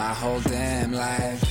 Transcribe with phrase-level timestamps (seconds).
[0.00, 1.44] my whole damn life.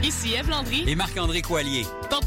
[0.00, 1.84] Ici Eve Landry, Et Marc-André Coallier.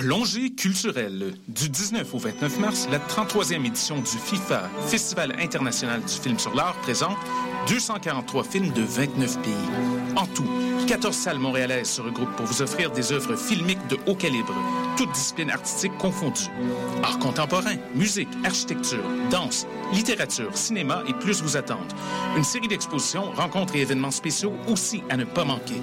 [0.00, 1.34] Plongée culturelle.
[1.46, 6.54] Du 19 au 29 mars, la 33e édition du FIFA, Festival international du film sur
[6.54, 7.18] l'art, présente
[7.68, 9.52] 243 films de 29 pays.
[10.16, 10.48] En tout,
[10.86, 14.54] 14 salles montréalaises se regroupent pour vous offrir des œuvres filmiques de haut calibre,
[14.96, 16.48] toutes disciplines artistiques confondues.
[17.02, 21.92] Art contemporain, musique, architecture, danse, littérature, cinéma et plus vous attendent.
[22.38, 25.82] Une série d'expositions, rencontres et événements spéciaux aussi à ne pas manquer.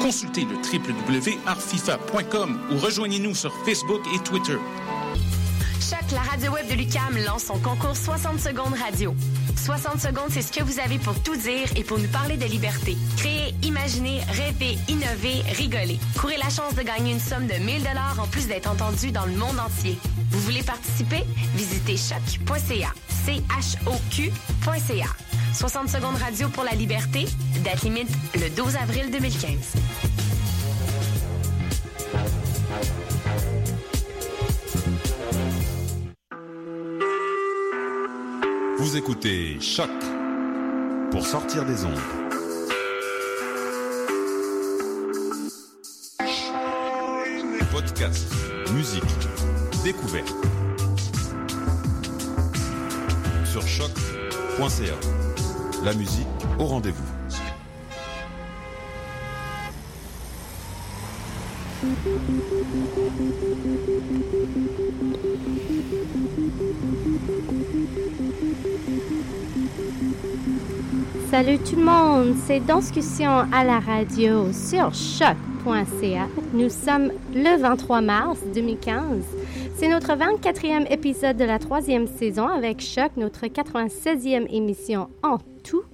[0.00, 4.56] Consultez le www.artfifa.com ou rejoignez-nous sur Facebook et Twitter.
[5.80, 9.14] Choc, la radio web de Lucam lance son concours 60 secondes radio.
[9.56, 12.46] 60 secondes, c'est ce que vous avez pour tout dire et pour nous parler de
[12.46, 12.96] liberté.
[13.16, 15.98] Créer, imaginer, rêver, innover, rigoler.
[16.18, 19.26] Courez la chance de gagner une somme de 1000 dollars en plus d'être entendu dans
[19.26, 19.98] le monde entier.
[20.30, 21.24] Vous voulez participer?
[21.54, 22.92] Visitez choc.ca.
[23.26, 25.06] C-H-O-Q.ca.
[25.54, 27.26] 60 secondes radio pour la liberté.
[27.64, 29.74] Date limite le 12 avril 2015.
[38.78, 39.90] Vous écoutez Choc
[41.10, 42.00] pour sortir des ondes.
[47.70, 48.32] Podcast,
[48.72, 49.02] musique,
[49.84, 50.34] découverte.
[53.44, 55.19] Sur choc.ca.
[55.82, 56.26] La musique
[56.58, 57.02] au rendez-vous.
[71.30, 76.28] Salut tout le monde, c'est Danscussion à la radio sur choc.ca.
[76.52, 79.24] Nous sommes le 23 mars 2015.
[79.76, 85.84] C'est notre 24e épisode de la troisième saison avec Choc, notre 96e émission en tout.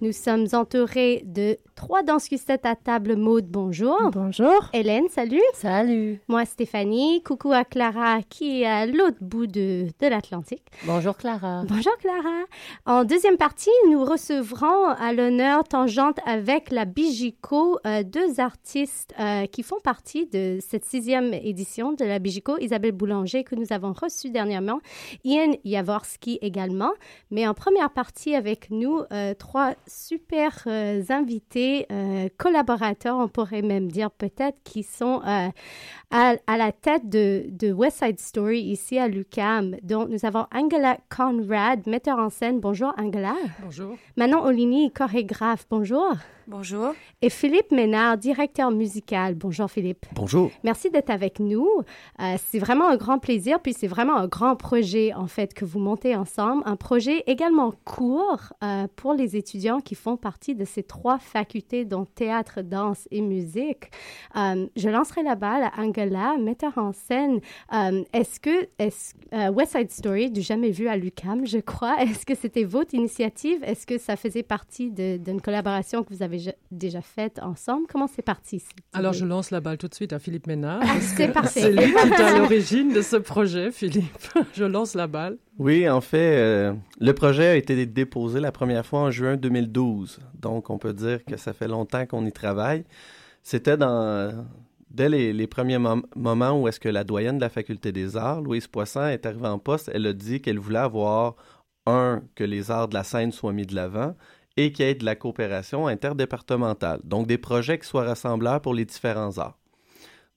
[0.00, 3.16] Nous sommes entourés de trois danscussettes à table.
[3.16, 4.10] Maude, bonjour.
[4.12, 4.68] Bonjour.
[4.72, 5.42] Hélène, salut.
[5.54, 6.20] Salut.
[6.28, 7.22] Moi, Stéphanie.
[7.22, 10.64] Coucou à Clara qui est à l'autre bout de, de l'Atlantique.
[10.84, 11.64] Bonjour Clara.
[11.68, 12.44] Bonjour Clara.
[12.84, 19.46] En deuxième partie, nous recevrons à l'honneur Tangente avec la Bijico, euh, deux artistes euh,
[19.46, 23.92] qui font partie de cette sixième édition de la Bijico, Isabelle Boulanger que nous avons
[23.92, 24.80] reçue dernièrement,
[25.24, 26.92] Ian Jaworski également.
[27.30, 29.55] Mais en première partie avec nous, euh, trois
[29.86, 35.48] super euh, invités, euh, collaborateurs, on pourrait même dire peut-être, qui sont euh,
[36.10, 39.76] à, à la tête de, de West Side Story ici à l'UQAM.
[39.82, 42.60] Donc, nous avons Angela Conrad, metteur en scène.
[42.60, 43.34] Bonjour, Angela.
[43.62, 43.96] Bonjour.
[44.16, 45.66] Manon Oligny, chorégraphe.
[45.70, 46.14] Bonjour.
[46.48, 46.92] Bonjour.
[47.22, 49.34] Et Philippe Ménard, directeur musical.
[49.34, 50.06] Bonjour, Philippe.
[50.14, 50.52] Bonjour.
[50.62, 51.66] Merci d'être avec nous.
[52.20, 55.64] Euh, c'est vraiment un grand plaisir, puis c'est vraiment un grand projet, en fait, que
[55.64, 56.62] vous montez ensemble.
[56.64, 61.84] Un projet également court euh, pour les étudiants qui font partie de ces trois facultés,
[61.84, 63.90] dont théâtre, danse et musique.
[64.36, 67.40] Euh, je lancerai la balle à Angela, metteur en scène.
[67.72, 71.96] Euh, est-ce que est euh, West Side Story, du jamais vu à l'UCAM, je crois,
[72.02, 73.64] est-ce que c'était votre initiative?
[73.64, 76.35] Est-ce que ça faisait partie de- d'une collaboration que vous avez
[76.70, 77.86] déjà faite ensemble?
[77.90, 78.60] Comment c'est parti?
[78.60, 80.80] cette Alors, je lance la balle tout de suite à Philippe Ménard.
[80.82, 81.60] Ah, c'est parfait.
[81.60, 84.28] C'est lui qui est à l'origine de ce projet, Philippe.
[84.54, 85.38] Je lance la balle.
[85.58, 90.20] Oui, en fait, euh, le projet a été déposé la première fois en juin 2012.
[90.40, 92.84] Donc, on peut dire que ça fait longtemps qu'on y travaille.
[93.42, 94.44] C'était dans,
[94.90, 98.66] dès les, premiers moments où est-ce que la doyenne de la faculté des arts, Louise
[98.66, 101.36] Poisson, est arrivée en poste, elle a dit qu'elle voulait avoir,
[101.86, 104.16] un, que les arts de la scène soient mis de l'avant
[104.56, 107.00] et qu'il y ait de la coopération interdépartementale.
[107.04, 109.58] Donc, des projets qui soient rassembleurs pour les différents arts.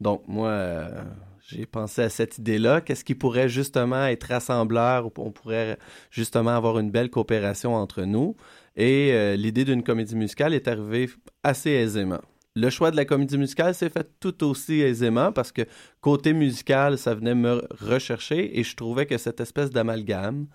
[0.01, 1.03] Donc, moi, euh,
[1.47, 2.81] j'ai pensé à cette idée-là.
[2.81, 5.09] Qu'est-ce qui pourrait justement être rassembleur?
[5.17, 5.77] On pourrait
[6.11, 8.35] justement avoir une belle coopération entre nous?
[8.75, 11.09] Et euh, l'idée d'une comédie musicale est arrivée
[11.43, 12.21] assez aisément.
[12.55, 15.61] Le choix de la comédie musicale s'est fait tout aussi aisément parce que
[16.01, 20.47] côté musical, ça venait me rechercher et je trouvais que cette espèce d'amalgame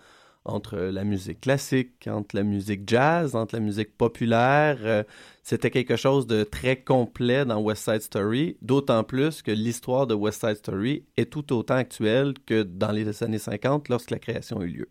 [0.44, 5.02] entre la musique classique, entre la musique jazz, entre la musique populaire, euh,
[5.42, 10.14] c'était quelque chose de très complet dans West Side Story, d'autant plus que l'histoire de
[10.14, 14.60] West Side Story est tout autant actuelle que dans les années 50 lorsque la création
[14.62, 14.88] eut lieu.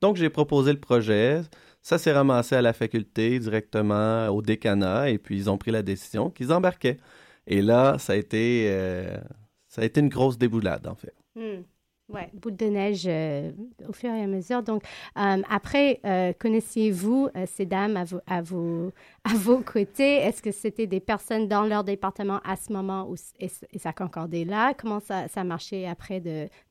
[0.00, 1.42] Donc j'ai proposé le projet,
[1.82, 5.82] ça s'est ramassé à la faculté, directement au décanat, et puis ils ont pris la
[5.82, 6.98] décision qu'ils embarquaient.
[7.46, 9.16] Et là, ça a été, euh,
[9.68, 11.14] ça a été une grosse déboulade, en fait.
[11.36, 11.62] Hmm.
[12.08, 13.50] Oui, boule de neige euh,
[13.88, 14.62] au fur et à mesure.
[14.62, 14.84] Donc,
[15.18, 18.92] euh, après, euh, connaissiez-vous ces dames à, vos, à, vos,
[19.24, 20.18] à vos côtés?
[20.18, 24.44] Est-ce que c'était des personnes dans leur département à ce moment où, et, ça concordait
[24.44, 24.72] là?
[24.74, 26.22] Comment ça, ça marchait après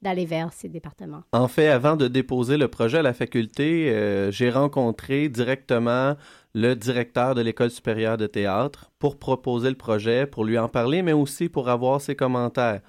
[0.02, 1.24] d'aller vers ces départements?
[1.34, 6.16] En fait, avant de déposer le projet à la faculté, j'ai rencontré directement
[6.54, 11.02] le directeur de l'École supérieure de théâtre pour proposer le projet, pour lui en parler,
[11.02, 12.80] mais aussi pour avoir ses commentaires.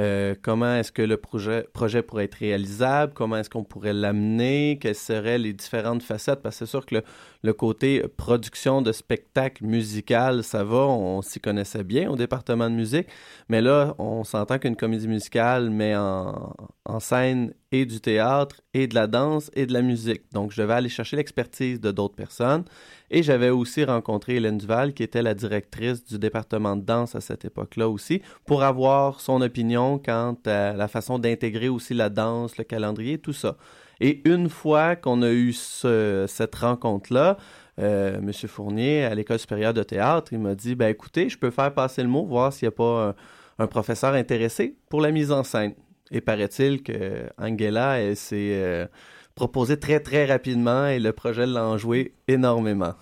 [0.00, 1.66] Euh, comment est-ce que le projet,
[2.02, 6.66] pourrait être réalisable, comment est-ce qu'on pourrait l'amener, quelles seraient les différentes facettes, parce que
[6.66, 6.96] c'est sûr que
[7.42, 12.74] le, côté production de spectacle musical, ça va, on, s'y connaissait bien au département de
[12.74, 13.06] musique,
[13.48, 18.94] mais là, on s'entend qu'une comédie musicale met en scène et du théâtre et de
[18.94, 20.22] la danse et de la musique.
[20.32, 22.64] Donc, je devais aller chercher l'expertise de d'autres personnes.
[23.10, 27.20] Et j'avais aussi rencontré Hélène Duval, qui était la directrice du département de danse à
[27.20, 32.56] cette époque-là aussi, pour avoir son opinion quant à la façon d'intégrer aussi la danse,
[32.58, 33.56] le calendrier, tout ça.
[34.00, 37.36] Et une fois qu'on a eu cette rencontre-là,
[37.80, 38.32] euh, M.
[38.48, 42.02] Fournier, à l'École supérieure de théâtre, il m'a dit, ben écoutez, je peux faire passer
[42.02, 43.14] le mot, voir s'il n'y a pas
[43.58, 45.74] un, professeur intéressé pour la mise en scène.
[46.14, 48.86] Et paraît-il que Angela s'est euh,
[49.34, 52.94] proposée très très rapidement et le projet l'a enjoué énormément.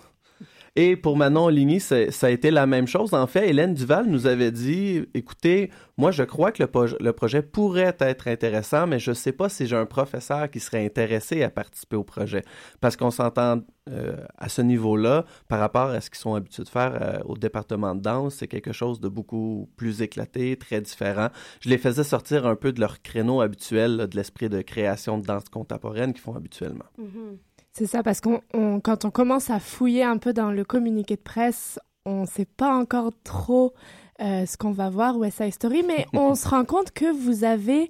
[0.75, 3.13] Et pour Manon Ligny, ça a été la même chose.
[3.13, 7.95] En fait, Hélène Duval nous avait dit, écoutez, moi je crois que le, projet pourrait
[7.99, 11.51] être intéressant, mais je ne sais pas si j'ai un professeur qui serait intéressé à
[11.51, 12.41] participer au projet.
[12.81, 16.69] Parce qu'on s'entend euh, à ce niveau-là, par rapport à ce qu'ils sont habitués de
[16.69, 21.27] faire euh, au département de danse, c'est quelque chose de beaucoup plus éclaté, très différent.
[21.59, 25.25] Je les faisais sortir un peu de leur créneau habituel, de l'esprit de création de
[25.27, 26.85] danse contemporaine qu'ils font habituellement.
[26.99, 27.37] Mm-hmm.
[27.75, 28.39] C'est ça, parce qu'on,
[28.81, 32.45] quand on commence à fouiller un peu dans le communiqué de presse, on ne sait
[32.45, 33.73] pas encore trop
[34.21, 37.43] euh, ce qu'on va voir West Side Story, mais on se rend compte que vous
[37.43, 37.89] avez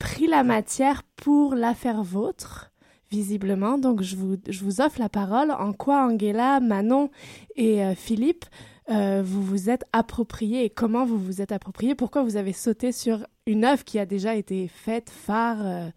[0.00, 2.72] pris la matière pour la faire vôtre,
[3.12, 3.78] visiblement.
[3.78, 5.52] Donc, je vous, je vous offre la parole.
[5.52, 7.08] En quoi Angela, Manon
[7.54, 8.46] et euh, Philippe,
[8.90, 12.90] euh, vous vous êtes approprié et comment vous vous êtes approprié Pourquoi vous avez sauté
[12.90, 15.92] sur une œuvre qui a déjà été faite, phare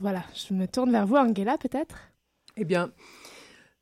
[0.00, 2.11] Voilà, je me tourne vers vous, Angela, peut-être?
[2.56, 2.92] Eh bien,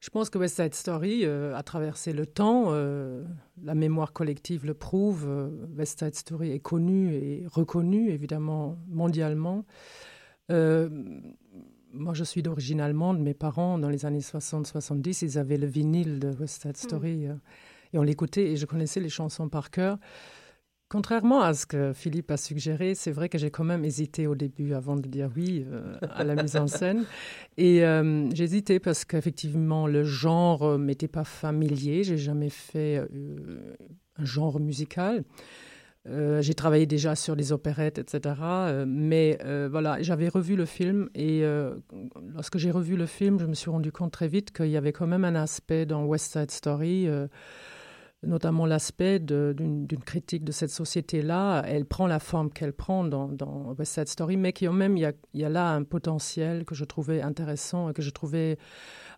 [0.01, 2.69] je pense que West Side Story euh, a traversé le temps.
[2.69, 3.23] Euh,
[3.63, 5.27] la mémoire collective le prouve.
[5.29, 9.65] Euh, West Side Story est connu et reconnu, évidemment, mondialement.
[10.49, 13.21] moi, je suis d'origine allemande.
[13.21, 16.89] Mes parents, dans les années 60-70, ils avaient le vinyle de West Side hmm.
[16.89, 17.25] Story.
[17.93, 19.99] et on l'écoutait et je connaissais les chansons par cœur.
[20.91, 24.35] Contrairement à ce que Philippe a suggéré, c'est vrai que j'ai quand même hésité au
[24.35, 27.05] début avant de dire oui euh, à la mise en scène.
[27.57, 32.03] Et euh, hésité parce qu'effectivement, le genre euh, m'était pas familier.
[32.03, 33.07] J'ai jamais fait
[34.17, 35.23] un genre musical.
[36.07, 38.35] j'ai travaillé déjà sur les opérettes, etc.
[38.85, 39.39] mais
[39.71, 41.45] voilà, j'avais revu le film et
[42.35, 44.93] lorsque j'ai revu le film, je me suis rendu compte très vite qu'il y avait
[44.93, 47.07] quand même un aspect dans West Side Story
[48.23, 51.63] notamment l'aspect d'une critique de cette société-là.
[51.67, 55.01] Elle prend la forme qu'elle prend dans, dans, West Side Story, mais qui, même, il
[55.01, 58.11] y, a, il y, a, là un potentiel que je trouvais intéressant et que je
[58.11, 58.59] trouvais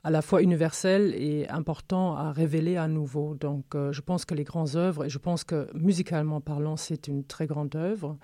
[0.05, 3.35] à la fois universel et important à révéler à nouveau.
[3.35, 7.09] Donc, euh, je pense que les grandes œuvres, et je pense que musicalement parlant, c'est
[7.09, 8.19] une très grande œuvre.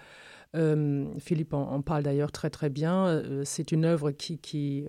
[0.56, 3.06] Euh, Philippe en, parle d'ailleurs très très bien.
[3.06, 4.87] Euh, c'est une œuvre qui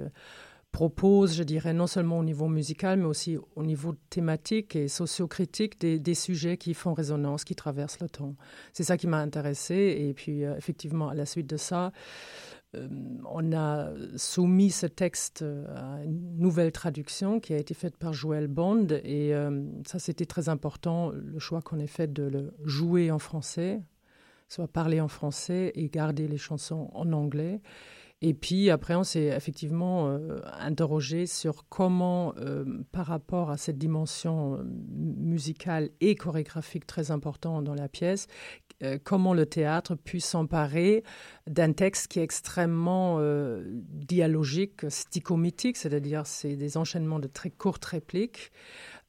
[0.72, 5.80] propose, je dirais, non seulement au niveau musical, mais aussi au niveau thématique et sociocritique
[5.80, 8.36] des, des sujets qui font résonance, qui traversent le temps.
[8.74, 9.98] C'est ça qui m'a intéressé.
[10.00, 11.92] Et puis, euh, effectivement, à la suite de ça,
[12.76, 12.88] euh,
[13.26, 15.44] on a soumis ce texte
[15.76, 18.88] à une nouvelle traduction qui a été faite par Joël Bond.
[19.04, 23.20] Et euh, ça, c'était très important, le choix qu'on ait fait de le jouer en
[23.20, 23.82] français
[24.50, 27.62] soit parler en français et garder les chansons en anglais.
[28.22, 33.78] Et puis après, on s'est effectivement euh, interrogé sur comment, euh, par rapport à cette
[33.78, 38.28] dimension euh, musicale et chorégraphique très importante dans la pièce,
[39.04, 41.04] comment le théâtre puisse s'emparer
[41.48, 43.20] d'un texte qui est extrêmement
[43.76, 48.54] dialogique, stichomitique, c'est-à-dire c'est des enchaînements de très courtes répliques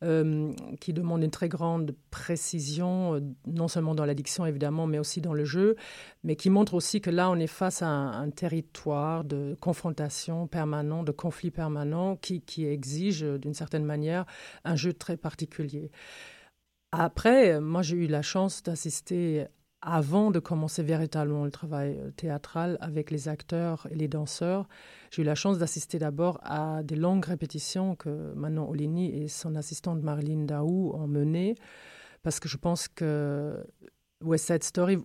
[0.03, 5.21] euh, qui demande une très grande précision, euh, non seulement dans l'addiction évidemment, mais aussi
[5.21, 5.77] dans le jeu,
[6.25, 11.07] mais qui montre aussi que là, on est face à un, territoire de confrontation permanente,
[11.07, 14.25] de conflit permanent, qui, qui exige d'une certaine manière
[14.65, 15.91] un jeu très particulier.
[16.93, 19.47] Après, moi, j'ai eu la chance d'assister
[19.83, 24.69] avant de commencer véritablement le travail euh, théâtral avec les acteurs et les danseurs,
[25.11, 29.55] j'ai eu la chance d'assister d'abord à des longues répétitions que Manon Olini et son
[29.57, 31.55] assistante Marlene Daou ont menées,
[32.23, 33.65] parce que je pense que
[34.23, 34.99] West Side Story,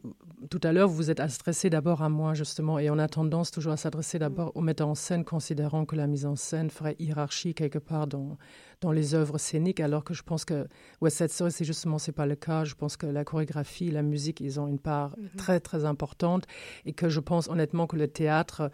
[0.50, 3.50] tout à l'heure, vous vous êtes adressé d'abord à moi, justement, et on a tendance
[3.50, 6.98] toujours à s'adresser d'abord au metteur en scène, considérant que la mise en scène ferait
[7.00, 8.38] hiérarchie quelque part dans,
[8.86, 10.68] dans les œuvres scéniques, alors que je pense que
[11.02, 12.64] West Side Story, c'est justement, c'est pas le cas.
[12.64, 15.30] Je pense que la chorégraphie, la musique, ils ont une part mhm.
[15.38, 16.46] très, très importante
[16.86, 18.70] et que je pense honnêtement que le théâtre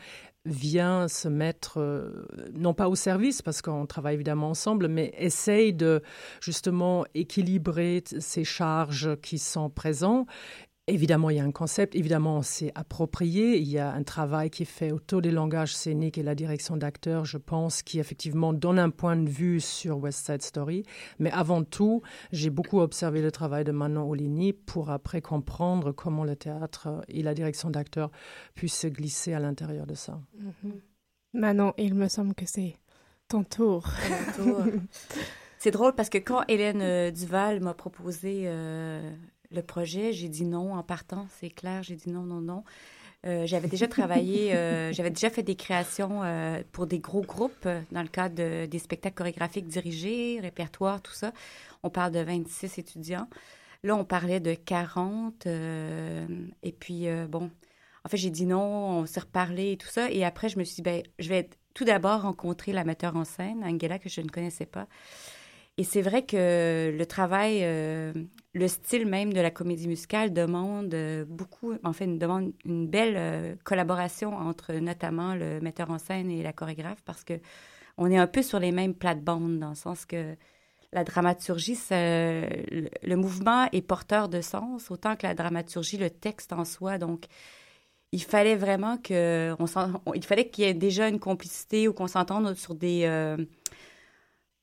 [0.46, 5.72] vient se mettre, euh, non pas au service, parce qu'on travaille évidemment ensemble, mais essaye
[5.72, 6.01] de
[6.41, 10.27] justement équilibrer ces charges qui sont présentes
[10.91, 13.57] Évidemment, il y a un concept, évidemment, c'est approprié.
[13.57, 16.75] Il y a un travail qui est fait autour des langages scéniques et la direction
[16.75, 20.83] d'acteurs, je pense, qui effectivement donne un point de vue sur West Side Story.
[21.17, 22.01] Mais avant tout,
[22.33, 27.24] j'ai beaucoup observé le travail de Manon Olini pour après comprendre comment le théâtre et
[27.24, 28.12] la direction d'acteurs
[28.53, 30.19] puissent se glisser à l'intérieur de ça.
[30.38, 30.74] Mm-hmm.
[31.36, 32.75] Manon, il me semble que c'est
[33.29, 33.88] ton tour.
[35.57, 39.10] c'est drôle parce que quand Hélène euh, Duval m'a proposé euh,
[39.51, 40.13] le projet.
[40.13, 41.84] J'ai dit non en partant, c'est clair.
[41.84, 42.63] J'ai dit non, non, non.
[43.27, 47.67] Euh, j'avais déjà travaillé, euh, j'avais déjà fait des créations euh, pour des gros groupes
[47.91, 51.31] dans le cadre des spectacles chorégraphiques dirigés, répertoire, tout ça.
[51.84, 53.27] On parle de 26 étudiants.
[53.84, 55.48] Là, on parlait de 40.
[55.48, 57.50] et puis, bon,
[58.03, 60.12] en fait, j'ai dit non, on s'est reparlé et tout ça.
[60.12, 63.24] Et après, je me suis dit, ben, je vais tout d'abord rencontrer la metteur en
[63.24, 64.88] scène, Angela, que je ne connaissais pas.
[65.78, 68.13] Et c'est vrai que le travail, euh,
[68.54, 73.16] le style même de la comédie musicale demande euh, beaucoup, en fait, demande une belle
[73.18, 77.34] euh, collaboration entre notamment le metteur en scène et la chorégraphe parce que
[77.98, 80.36] on est un peu sur les mêmes plates-bandes dans le sens que
[80.94, 86.66] la dramaturgie, le, mouvement est porteur de sens autant que la dramaturgie, le texte en
[86.66, 86.98] soi.
[86.98, 87.25] Donc,
[88.12, 92.08] il fallait vraiment que, on, il fallait qu'il y ait déjà une complicité ou qu'on
[92.08, 93.06] s'entende sur des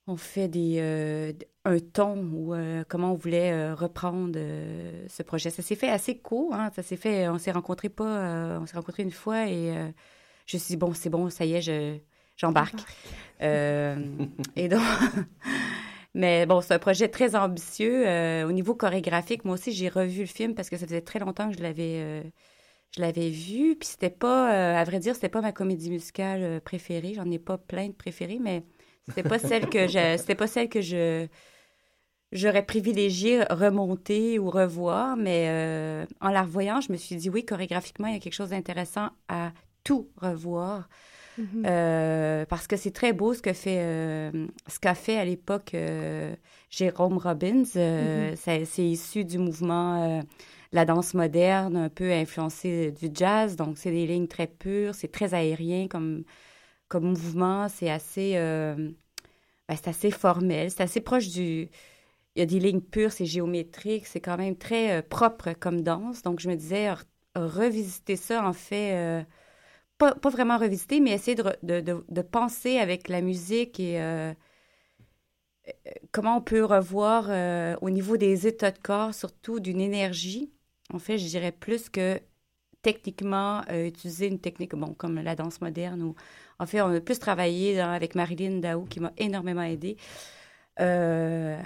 [0.08, 1.32] on fait des, euh,
[1.64, 4.38] un ton ou euh, comment on voulait euh, reprendre
[5.06, 5.50] ce projet.
[5.50, 6.70] Ça s'est fait assez court, hein.
[6.74, 9.72] ça s'est fait, on s'est rencontrés pas, on s'est rencontrés une fois et
[10.46, 11.98] je me suis dit, bon, c'est bon, ça y est, je,
[12.36, 12.80] j'embarque.
[13.40, 14.82] et donc,
[16.14, 18.44] mais bon, c'est un projet très ambitieux.
[18.46, 21.50] au niveau chorégraphique, moi aussi, j'ai revu le film parce que ça faisait très longtemps
[21.50, 22.32] que je l'avais
[22.96, 27.12] je l'avais vu, puis c'était pas, à vrai dire, c'était pas ma comédie musicale préférée.
[27.14, 28.64] J'en ai pas plein de préférées, mais
[29.08, 31.26] c'était pas celle que je, c'était pas celle que je,
[32.32, 37.44] j'aurais privilégié remonter ou revoir, mais euh, en la revoyant, je me suis dit oui,
[37.44, 39.52] chorégraphiquement, il y a quelque chose d'intéressant à
[39.84, 40.88] tout revoir.
[41.38, 41.64] Mm-hmm.
[41.66, 45.74] Euh, parce que c'est très beau ce que fait euh, ce qu'a fait à l'époque
[46.68, 47.62] Jérôme Robbins.
[47.62, 48.64] Mm-hmm.
[48.64, 50.22] c'est issu du mouvement
[50.72, 53.56] la danse moderne, un peu influencé du jazz.
[53.56, 56.24] Donc c'est des lignes très pures, c'est très aérien comme
[56.88, 58.74] comme mouvement, c'est assez, euh,
[59.68, 61.68] ben, assez formel, c'est assez proche du...
[62.36, 65.80] Il y a des lignes pures, c'est géométrique, c'est quand même très euh, propre comme
[65.82, 66.22] danse.
[66.22, 66.90] Donc, je me disais,
[67.34, 69.22] revisiter ça, en fait, euh,
[69.98, 74.00] pas, vraiment revisiter, mais essayer de, penser avec la musique et
[76.12, 77.28] comment on peut revoir
[77.82, 80.52] au niveau des états de corps, surtout d'une énergie.
[80.92, 82.20] En fait, je dirais plus que
[82.82, 86.14] techniquement utiliser une technique bon, comme la danse moderne ou
[86.58, 89.96] en fait, on a plus travaillé avec Marilyn Daou, qui m'a énormément aidé.
[90.80, 91.60] Euh,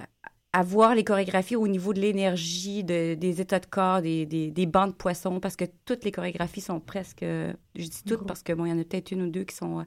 [0.55, 4.91] à voir les chorégraphies au niveau de l'énergie, des états de corps, des, des, bancs
[4.91, 8.67] de poissons, parce que toutes les chorégraphies sont presque, je dis toutes parce que bon,
[8.67, 9.87] il y en a peut-être une ou deux qui sont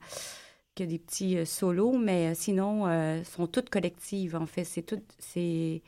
[0.74, 2.86] qui a des petits euh, solos, mais euh, sinon,
[3.24, 4.36] sont toutes collectives.
[4.36, 5.84] En fait, c'est tout, c'est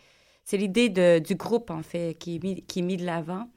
[0.46, 0.90] c'est l'idée
[1.20, 3.50] du groupe en fait qui est mis, qui est mis de l'avant.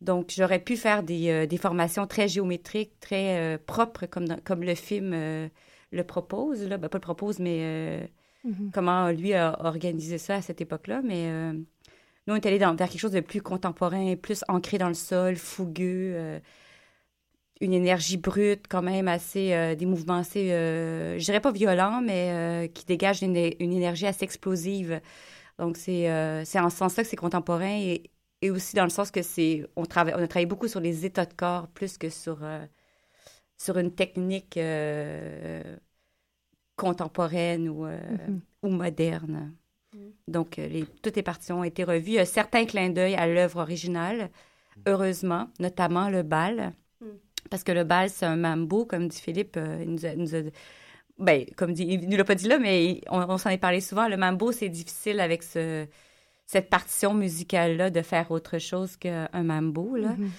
[0.00, 4.62] Donc, j'aurais pu faire des, euh, des, formations très géométriques, très euh, propres, comme, comme
[4.62, 5.48] le film euh,
[5.90, 6.62] le propose.
[6.68, 6.76] Là.
[6.78, 8.08] Ben, pas le propose, mais
[8.46, 8.70] mm-hmm.
[8.72, 11.02] comment lui a organisé ça à cette époque-là.
[11.02, 14.88] Mais Nous, on est allé dans, vers quelque chose de plus contemporain, plus ancré dans
[14.88, 16.40] le sol, fougueux,
[17.60, 22.84] une énergie brute quand même assez, des mouvements assez, je dirais pas violents, mais qui
[22.84, 25.00] dégagent une, une énergie assez explosive.
[25.58, 26.04] Donc, c'est
[26.44, 28.10] c'est en ce sens-là que c'est contemporain et,
[28.42, 31.04] et aussi dans le sens que c'est, on, travaille, on a travaillé beaucoup sur les
[31.04, 32.64] états de corps plus que sur, euh,
[33.56, 35.62] sur une technique euh,
[36.76, 38.40] contemporaine ou, euh, Mhm.
[38.62, 39.54] ou moderne.
[40.28, 42.10] Donc, euh, les, toutes les parties ont été revues.
[42.10, 44.30] Il y a certains clins d'œil à l'œuvre originale,
[44.86, 46.72] heureusement, notamment le bal.
[47.50, 49.58] Parce que le bal, c'est un mambo, comme dit Philippe.
[49.80, 50.42] il nous a, nous a-
[51.18, 53.80] ben, comme dit, il ne l'a pas dit là, mais on, on s'en est parlé
[53.80, 54.06] souvent.
[54.06, 55.86] Le mambo, c'est difficile avec ce,
[56.48, 59.96] cette partition musicale-là de faire autre chose qu'un mambo.
[59.96, 60.14] Là.
[60.16, 60.30] Mhm.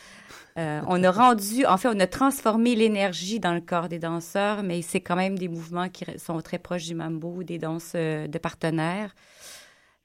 [0.58, 4.64] Euh, on a rendu, en fait, on a transformé l'énergie dans le corps des danseurs,
[4.64, 8.28] mais c'est quand même des mouvements qui sont très proches du mambo, des danses euh,
[8.28, 9.14] de partenaires.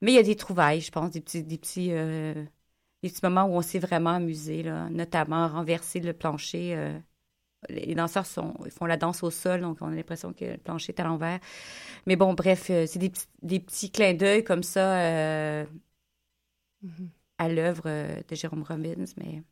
[0.01, 2.35] Mais il y a des trouvailles, je pense, des petits, des petits, euh,
[3.01, 6.75] des petits moments où on s'est vraiment amusé, là, notamment renverser le plancher.
[6.75, 6.99] euh,
[7.69, 10.93] les danseurs sont, font la danse au sol, donc on a l'impression que le plancher
[10.95, 11.39] est à l'envers.
[12.05, 15.65] Mais bon, bref, c'est des, petits- des petits clins d'œil comme ça euh,
[17.37, 19.43] À l'œuvre euh, de Jérôme Robbins, mais...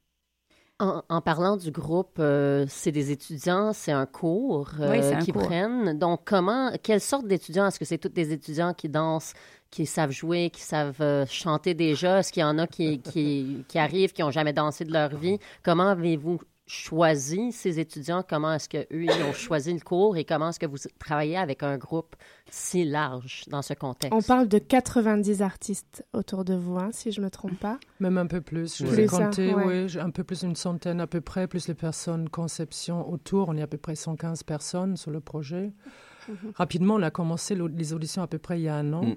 [0.80, 5.14] En, en parlant du groupe, euh, c'est des étudiants, c'est un cours euh, Oui, c'est
[5.14, 5.44] un qui cours.
[5.44, 5.98] prennent.
[6.00, 7.68] Donc, comment, quelle sorte d'étudiants?
[7.68, 9.34] Est-ce que c'est tous des étudiants qui dansent,
[9.70, 12.20] qui savent jouer, qui savent euh, chanter déjà?
[12.20, 15.16] Est-ce qu'il y en a qui, qui, qui arrivent, qui n'ont jamais dansé de leur
[15.16, 15.38] vie?
[15.64, 18.24] Comment avez-vous choisi ces étudiants?
[18.28, 21.64] Comment est-ce qu'eux, ils ont choisi le cours et comment est-ce que vous travaillez avec
[21.64, 22.16] un groupe
[22.50, 24.14] si large dans ce contexte?
[24.14, 27.80] On parle de 90 artistes autour de vous, hein, si je me trompe pas.
[28.00, 28.78] Même un peu plus.
[28.78, 29.86] Je ai comptés, ouais.
[29.86, 33.50] oui, un peu plus d'une centaine à peu près, plus les personnes conception autour.
[33.50, 35.74] On est à peu près 115 personnes sur le projet.
[36.28, 36.52] Mhm.
[36.56, 39.04] Rapidement, on a commencé les auditions à peu près il y a un an.
[39.04, 39.16] Mm.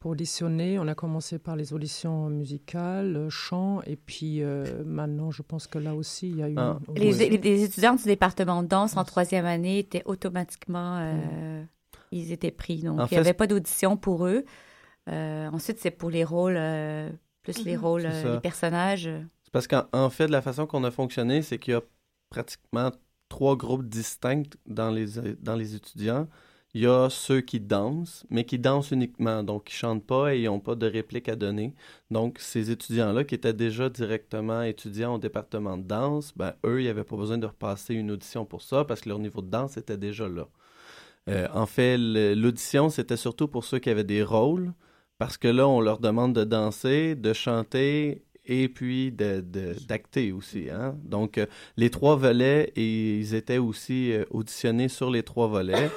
[0.00, 5.32] Pour auditionner, on a commencé par les auditions musicales, euh, chant, et puis euh, maintenant,
[5.32, 6.54] je pense que là aussi, il y a eu...
[6.56, 6.78] Ah.
[6.94, 11.64] une- Les, étudiants du département de danse en troisième année étaient automatiquement, euh,
[12.12, 12.82] ils étaient pris.
[12.82, 14.44] Donc, En il fait, n'y avait pas d'audition pour eux.
[15.08, 17.10] Euh, ensuite, c'est pour les rôles, euh,
[17.42, 17.82] plus les Mhm.
[17.82, 19.10] rôles, euh, les personnages.
[19.42, 21.82] C'est parce qu'en en fait, de la façon qu'on a fonctionné, c'est qu'il y a
[22.30, 22.92] pratiquement
[23.28, 25.06] trois groupes distincts dans les,
[25.40, 26.28] dans les étudiants.
[26.78, 30.42] Il y a ceux qui dansent, mais qui dansent uniquement, donc qui chantent pas et
[30.42, 31.74] ils n'ont pas de réplique à donner.
[32.12, 36.86] Donc, ces étudiants-là qui étaient déjà directement étudiants au département de danse, ben, eux, ils
[36.86, 39.76] n'avaient pas besoin de repasser une audition pour ça parce que leur niveau de danse
[39.76, 40.46] était déjà là.
[41.28, 44.72] Euh, en fait, l'audition, c'était surtout pour ceux qui avaient des rôles,
[45.18, 50.70] parce que là, on leur demande de danser, de chanter et puis d'acter aussi.
[50.70, 50.96] Hein?
[51.04, 55.90] Donc, euh, les trois volets, et ils étaient aussi euh, auditionnés sur les trois volets.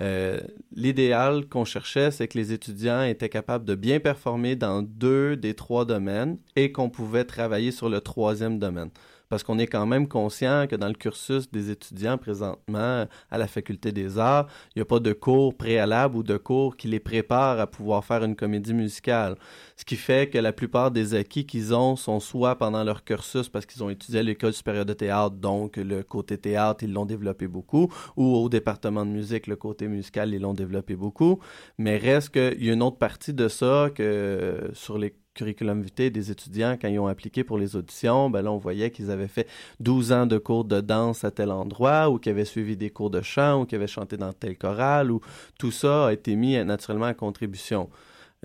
[0.00, 0.40] Euh,
[0.74, 5.54] L'idéal qu'on cherchait, c'est que les étudiants étaient capables de bien performer dans deux des
[5.54, 8.90] trois domaines et qu'on pouvait travailler sur le troisième domaine.
[9.28, 13.46] Parce qu'on est quand même conscient que dans le cursus des étudiants présentement à la
[13.46, 17.00] Faculté des Arts, il n'y a pas de cours préalable ou de cours qui les
[17.00, 19.36] préparent à pouvoir faire une comédie musicale.
[19.76, 23.48] Ce qui fait que la plupart des acquis qu'ils ont sont soit pendant leur cursus
[23.48, 27.06] parce qu'ils ont étudié à l'École supérieure de théâtre, donc le côté théâtre, ils l'ont
[27.06, 31.38] développé beaucoup, ou au département de musique, le côté musical, ils l'ont développé beaucoup.
[31.76, 36.10] Mais reste qu'il y a une autre partie de ça que sur les curriculum vitae
[36.10, 39.28] des étudiants, quand ils ont appliqué pour les auditions, ben là, on voyait qu'ils avaient
[39.28, 39.48] fait
[39.80, 43.10] 12 ans de cours de danse à tel endroit, ou qu'ils avaient suivi des cours
[43.10, 45.20] de chant, ou qu'ils avaient chanté dans tel choral, ou
[45.58, 47.88] tout ça a été mis euh, naturellement à contribution.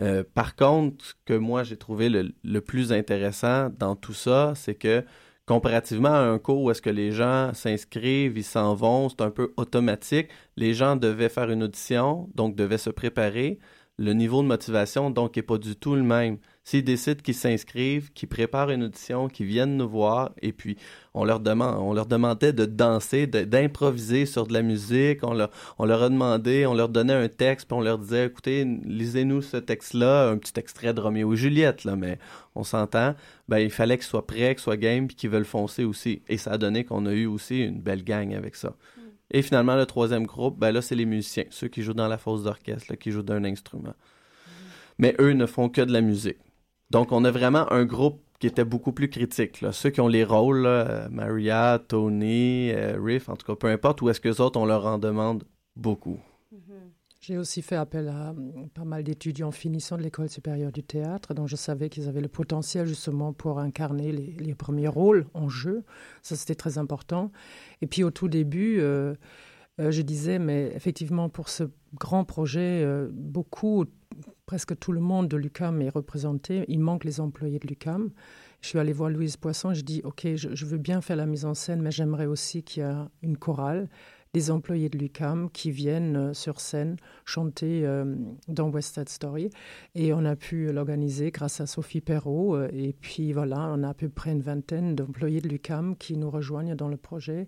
[0.02, 4.54] Euh, par contre, ce que moi j'ai trouvé le, le plus intéressant dans tout ça,
[4.56, 5.04] c'est que
[5.46, 9.32] comparativement à un cours où est-ce que les gens s'inscrivent, ils s'en vont, c'est un
[9.32, 13.60] peu automatique, les gens devaient faire une audition, donc devaient se préparer.
[13.98, 16.38] Le niveau de motivation, donc, n'est pas du tout le même.
[16.66, 20.78] S'ils décident qu'ils s'inscrivent, qu'ils préparent une audition, qu'ils viennent nous voir, et puis
[21.14, 25.50] on leur, demande, on leur demandait de danser, d'improviser sur de la musique, on leur,
[25.78, 29.42] on leur a demandé, on leur donnait un texte, puis on leur disait, écoutez, lisez-nous
[29.42, 32.18] ce texte-là, un petit extrait de Roméo et Juliette, là, mais
[32.56, 33.14] on s'entend,
[33.50, 36.22] ben, il fallait qu'ils soient prêts, qu'ils soient game, puis qu'ils veulent foncer aussi.
[36.30, 38.74] Et ça a donné qu'on a eu aussi une belle gang avec ça.
[39.32, 42.18] Et finalement, le troisième groupe, ben là, c'est les musiciens, ceux qui jouent dans la
[42.18, 43.96] fosse d'orchestre, qui jouent d'un instrument.
[44.98, 46.38] Mais eux ne font que de la musique.
[46.90, 49.64] Donc, on a vraiment un groupe qui était beaucoup plus critique.
[49.72, 50.68] Ceux qui ont les rôles,
[51.10, 54.66] Maria, Tony, euh, Riff, en tout cas, peu importe où est-ce que les autres, on
[54.66, 55.46] leur en demande
[55.78, 56.20] beaucoup.
[57.22, 61.34] J'ai aussi fait appel à hum, pas mal d'étudiants finissant de l'école supérieure du théâtre,
[61.34, 65.86] dont je savais qu'ils avaient le potentiel justement pour incarner les, premiers rôles en jeu.
[66.22, 67.32] Ça, c'était très important.
[67.82, 69.16] Et puis au tout début, euh,
[69.80, 71.64] euh, je disais, mais effectivement, pour ce
[71.98, 73.86] grand projet, beaucoup
[74.46, 76.66] presque tout le monde de l'UCAM est représenté.
[76.68, 78.12] Il manque les employés de l'UCAM.
[78.62, 79.74] Je suis allée voir Louise Poisson.
[79.74, 82.84] Je dis, OK, je, veux bien faire la mise en scène, mais j'aimerais aussi qu'il
[82.84, 83.90] y ait une chorale
[84.34, 88.16] des employés de l'UCAM qui viennent euh, sur scène chanter euh,
[88.48, 89.52] dans West Side Story.
[89.94, 92.56] Et on a pu l'organiser grâce à Sophie Perrault.
[92.56, 96.18] euh, et puis voilà, on a à peu près une vingtaine d'employés de l'UCAM qui
[96.18, 97.48] nous rejoignent dans le projet.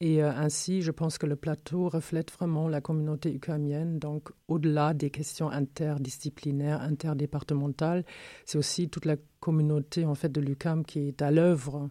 [0.00, 3.98] Et euh, ainsi, je pense que le plateau reflète vraiment la communauté ukamienne.
[3.98, 8.04] Donc, au-delà des questions interdisciplinaires, interdépartementales,
[8.44, 11.90] c'est aussi toute la communauté en fait de l'UCAM qui est à l'œuvre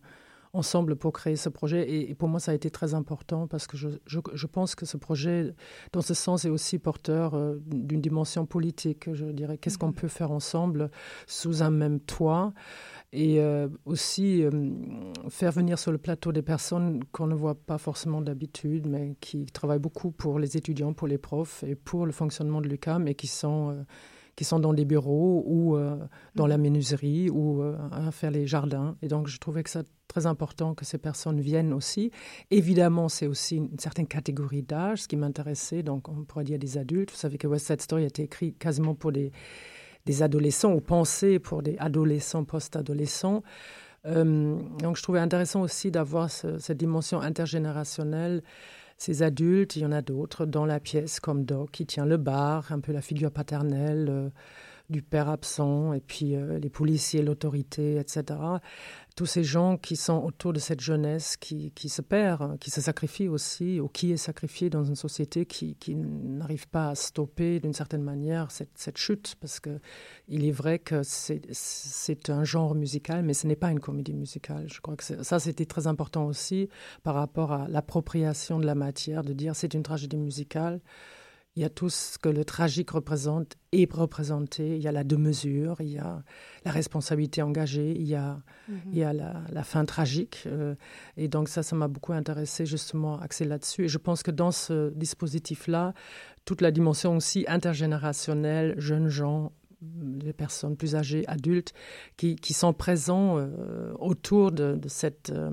[0.53, 1.83] ensemble pour créer ce projet.
[1.89, 4.75] Et, et pour moi, ça a été très important parce que je, je, je pense
[4.75, 5.53] que ce projet,
[5.91, 9.13] dans ce sens, est aussi porteur euh, d'une dimension politique.
[9.13, 10.89] Je dirais, qu'est-ce qu'on peut faire ensemble
[11.27, 12.53] sous un même toit?
[13.13, 14.71] Et euh, aussi euh,
[15.29, 19.45] faire venir sur le plateau des personnes qu'on ne voit pas forcément d'habitude, mais qui
[19.45, 23.15] travaillent beaucoup pour les étudiants, pour les profs et pour le fonctionnement de l'UCAM et
[23.15, 23.83] qui sont, euh,
[24.35, 25.77] qui sont dans des bureaux ou
[26.35, 28.95] dans la menuiserie ou à faire les jardins.
[29.01, 32.11] Et donc, je trouvais que c'est très important que ces personnes viennent aussi.
[32.51, 35.81] Évidemment, c'est aussi une certaine catégorie d'âge, ce qui m'intéressait.
[35.81, 37.09] Donc, on pourrait dire des adultes.
[37.09, 39.31] Vous savez que West Side Story a été écrit quasiment pour des
[40.07, 43.43] des adolescents ou pensés pour des adolescents, post-adolescents.
[44.05, 48.41] Euh, donc je trouvais intéressant aussi d'avoir ce, cette dimension intergénérationnelle.
[48.97, 52.17] Ces adultes, il y en a d'autres dans la pièce, comme Doc, qui tient le
[52.17, 54.29] bar, un peu la figure paternelle euh,
[54.89, 58.39] du père absent, et puis euh, les policiers, l'autorité, etc.
[59.15, 62.79] Tous ces gens qui sont autour de cette jeunesse qui, qui se perd, qui se
[62.79, 67.59] sacrifie aussi, ou qui est sacrifié dans une société qui, qui n'arrive pas à stopper
[67.59, 69.79] d'une certaine manière cette, cette chute, parce que
[70.29, 74.67] il est vrai que c'est un genre musical, mais ce n'est pas une comédie musicale.
[74.71, 76.69] Je crois que ça, c'était très important aussi
[77.03, 80.79] par rapport à l'appropriation de la matière, de dire c'est une tragédie musicale.
[81.57, 84.75] Il y a tout ce que le tragique représente et représenté.
[84.75, 86.21] Il y a la deux-mesures, il y a
[86.63, 88.35] la responsabilité engagée, il y a,
[88.67, 88.91] mm -hmm.
[88.91, 90.43] il y a la, la fin tragique.
[90.45, 90.75] Euh,
[91.15, 93.85] et donc ça, ça m'a beaucoup intéressé justement, axé là-dessus.
[93.85, 95.95] Et je pense que dans ce dispositif-là,
[96.45, 99.51] toute la dimension aussi intergénérationnelle, jeunes gens,
[100.25, 101.73] les personnes plus âgées, adultes,
[102.17, 105.49] qui, qui sont présents euh, autour de, de, cette, euh,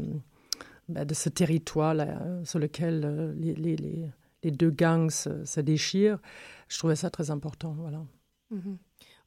[0.91, 2.09] bah, de ce territoire là,
[2.45, 2.95] sur lequel
[3.41, 4.11] les, les, les
[4.45, 6.19] les deux gangs se, se, déchirent.
[6.69, 7.75] Je trouvais ça très important.
[7.79, 7.99] Voilà.
[8.51, 8.77] Mm -hmm.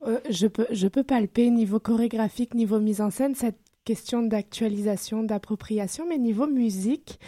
[0.08, 5.23] euh, je, peux, je peux palper niveau chorégraphique, niveau mise en scène, cette question d'actualisation,
[5.23, 7.19] d'appropriation, mais niveau musique,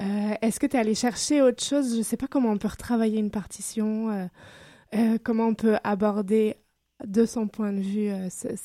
[0.00, 1.92] euh, est-ce que tu es allé chercher autre chose?
[1.92, 6.56] Je ne sais pas comment on peut retravailler une partition, euh, comment on peut aborder
[7.04, 8.10] de son point de vue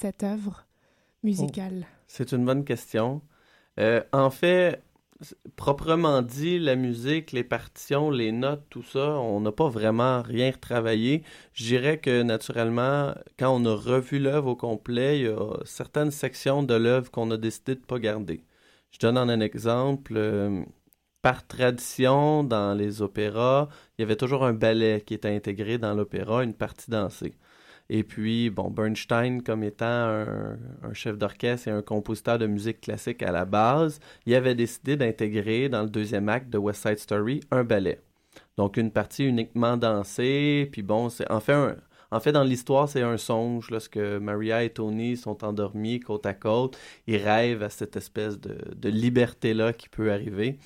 [0.02, 0.66] cette œuvre
[1.24, 1.80] musicale.
[1.82, 3.22] Oh, C'est une bonne question.
[4.26, 4.82] en fait,
[5.56, 10.52] proprement dit, la musique, les partitions, les notes, tout ça, on n'a pas vraiment rien
[10.52, 11.24] retravaillé.
[11.54, 16.12] Je dirais que naturellement, quand on a revu l'œuvre au complet, il y a certaines
[16.12, 18.44] sections de l'œuvre qu'on a décidé de ne pas garder.
[18.92, 20.14] Je donne un exemple.
[20.18, 20.64] Euh,
[21.22, 25.94] par tradition, dans les opéras, il y avait toujours un ballet qui était intégré dans
[25.94, 27.36] l'opéra, une partie dansée.
[27.94, 30.58] Et puis, bon, Bernstein, comme étant un,
[30.94, 35.68] chef d'orchestre et un compositeur de musique classique à la base, il avait décidé d'intégrer
[35.68, 38.00] dans le deuxième acte de West Side Story un ballet.
[38.56, 40.70] Donc, une partie uniquement dansée.
[40.72, 41.76] Puis bon, c'est en fait un,
[42.12, 43.70] en fait, dans l'histoire, c'est un songe.
[43.70, 46.78] Lorsque Maria et Tony sont endormis côte à côte,
[47.08, 50.60] ils rêvent à cette espèce de, de liberté-là qui peut arriver.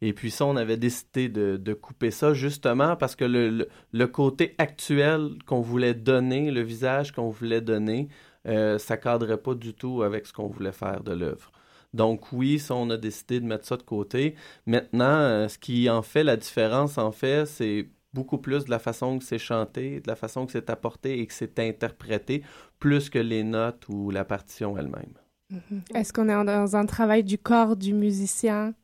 [0.00, 5.30] Et puis ça, on avait décidé de, couper ça justement parce que le, côté actuel
[5.46, 8.08] qu'on voulait donner, le visage qu'on voulait donner,
[8.46, 11.50] euh, ça cadrait pas du tout avec ce qu'on voulait faire de l'œuvre.
[11.94, 14.34] Donc oui, ça, on a décidé de mettre ça de côté.
[14.66, 18.78] Maintenant, euh, ce qui en fait la différence, en fait, c'est beaucoup plus de la
[18.78, 22.42] façon que c'est chanté, de la façon que c'est apporté et que c'est interprété,
[22.78, 25.14] plus que les notes ou la partition elle-même.
[25.50, 25.96] Mm -hmm.
[25.96, 28.74] Est-ce qu'on est dans un travail du corps du musicien?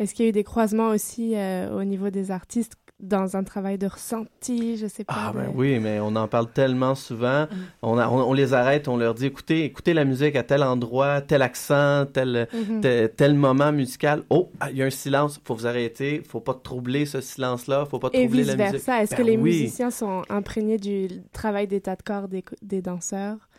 [0.00, 3.44] Est-ce qu'il y a eu des croisements aussi euh, au niveau des artistes dans un
[3.44, 5.14] travail de ressenti, je sais pas.
[5.16, 5.38] Ah de...
[5.38, 7.42] ben oui, mais on en parle tellement souvent.
[7.44, 7.48] Mm.
[7.82, 10.62] On, a, on, on, les arrête, on leur dit écoutez, écoutez la musique à tel
[10.62, 12.80] endroit, tel accent, tel, mm -hmm.
[12.80, 14.22] tel, tel, moment musical.
[14.30, 17.98] Oh, il y a un silence, faut vous arrêter, faut pas troubler ce silence-là, faut
[17.98, 18.88] pas troubler la musique.
[18.88, 19.50] Est-ce ben que les oui.
[19.52, 23.49] musiciens sont imprégnés du travail d'état de corps des, des danseurs?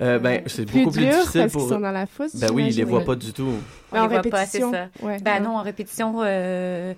[0.00, 1.62] Euh, ben, c'est beaucoup plus difficile parce pour.
[1.62, 2.34] Qu'ils sont dans la fosse.
[2.36, 3.52] Ben oui, ils les voient pas du tout.
[3.92, 4.70] On en les répétition.
[4.70, 5.06] Voit pas, c'est ça.
[5.06, 5.40] Ouais, ben ouais.
[5.40, 6.94] non, en répétition, euh,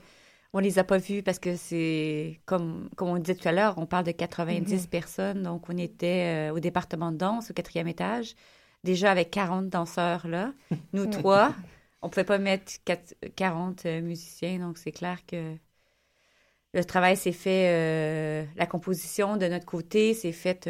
[0.52, 3.74] on les a pas vus parce que c'est comme comme on disait tout à l'heure,
[3.78, 4.88] on parle de 90 mm -hmm.
[4.88, 8.36] personnes, donc on était euh, au département de danse au quatrième étage,
[8.84, 10.52] déjà avec 40 danseurs là,
[10.92, 11.52] nous trois,
[12.02, 15.56] on pouvait pas mettre 4, 40 musiciens, donc c'est clair que
[16.74, 20.68] le travail s'est fait, euh, la composition de notre côté s'est faite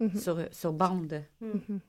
[0.00, 0.18] Mhm.
[0.18, 1.22] sur, sur bande.
[1.40, 1.80] Mhm.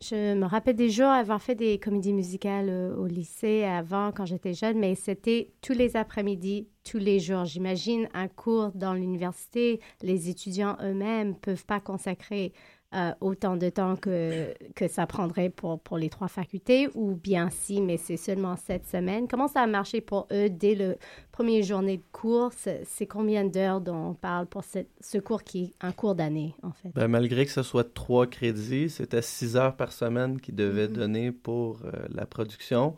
[0.00, 4.26] Je me rappelle des jours avoir fait des comédies musicales euh, au lycée avant, quand
[4.26, 7.44] j'étais jeune, mais c'était tous les après-midi, tous les jours.
[7.44, 12.52] J'imagine un cours dans l'université, les étudiants eux-mêmes peuvent pas consacrer
[12.94, 17.50] euh, autant de temps que, que ça prendrait pour, pour les trois facultés, ou bien
[17.50, 19.26] si, mais c'est seulement cette semaine.
[19.28, 20.96] Comment ça a marché pour eux dès le
[21.32, 22.50] premier journée de cours?
[22.84, 26.54] C'est combien d'heures dont on parle pour cette- ce cours qui est un cours d'année,
[26.62, 26.90] en fait?
[26.94, 30.94] Ben, malgré que ce soit trois crédits, c'était six heures par semaine qu'ils devaient Mhm.
[30.94, 32.94] donner pour euh, la production.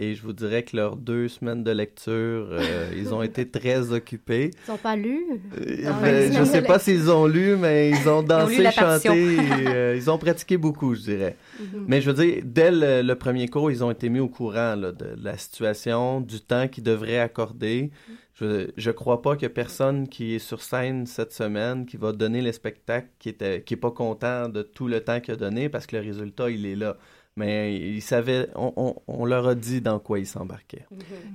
[0.00, 2.12] Et je vous dirais que leurs deux semaines de lecture,
[2.52, 4.52] euh, ils ont été très occupés.
[4.66, 5.24] Ils n'ont pas lu?
[5.58, 9.34] Euh, Dans ben, je semaines sais pas s'ils ont lu, mais ils ont dansé, chanté,
[9.34, 11.36] et, euh, ils ont pratiqué beaucoup, je dirais.
[11.58, 11.84] Mhm.
[11.88, 14.76] Mais je veux dire, dès le, le premier cours, ils ont été mis au courant
[14.76, 17.90] là, de la situation, du temps qu'ils devraient accorder.
[18.34, 21.96] Je, je crois pas qu'il y a personne qui est sur scène cette semaine qui
[21.96, 25.34] va donner le spectacle qui était qui est pas content de tout le temps qu'il
[25.34, 26.96] a donné parce que le résultat il est là.
[27.38, 30.84] Mais ils savaient, on, on- on leur a dit dans quoi ils s'embarquaient.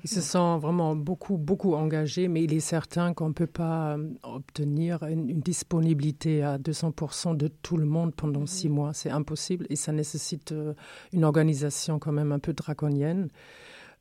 [0.04, 3.96] Ils se sont vraiment beaucoup, beaucoup engagés, mais il est certain qu'on ne peut pas
[3.98, 8.92] euh, obtenir une, une disponibilité à 200% de tout le monde pendant six mois.
[8.94, 10.74] C'est impossible et ça nécessite euh,
[11.14, 13.30] une organisation quand même un peu draconienne.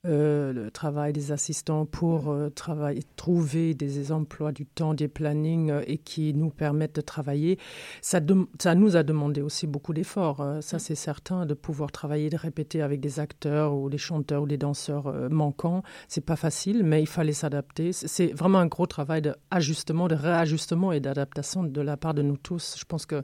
[0.05, 5.71] Euh, le travail des assistants pour euh, travailler, trouver des emplois du temps, des plannings
[5.71, 7.57] euh, et qui nous permettent de travailler.
[8.01, 8.19] Ça,
[8.61, 10.41] ça nous a demandé aussi beaucoup d'efforts.
[10.41, 14.43] euh, ça, c'est certain, de pouvoir travailler, de répéter avec des acteurs ou des chanteurs
[14.43, 15.85] ou des danseurs euh, manquants.
[16.09, 17.93] C'est pas facile, mais il fallait s'adapter.
[17.93, 22.37] C'est- vraiment un gros travail d'ajustement, de réajustement et d'adaptation de la part de nous
[22.38, 22.75] tous.
[22.77, 23.23] Je pense que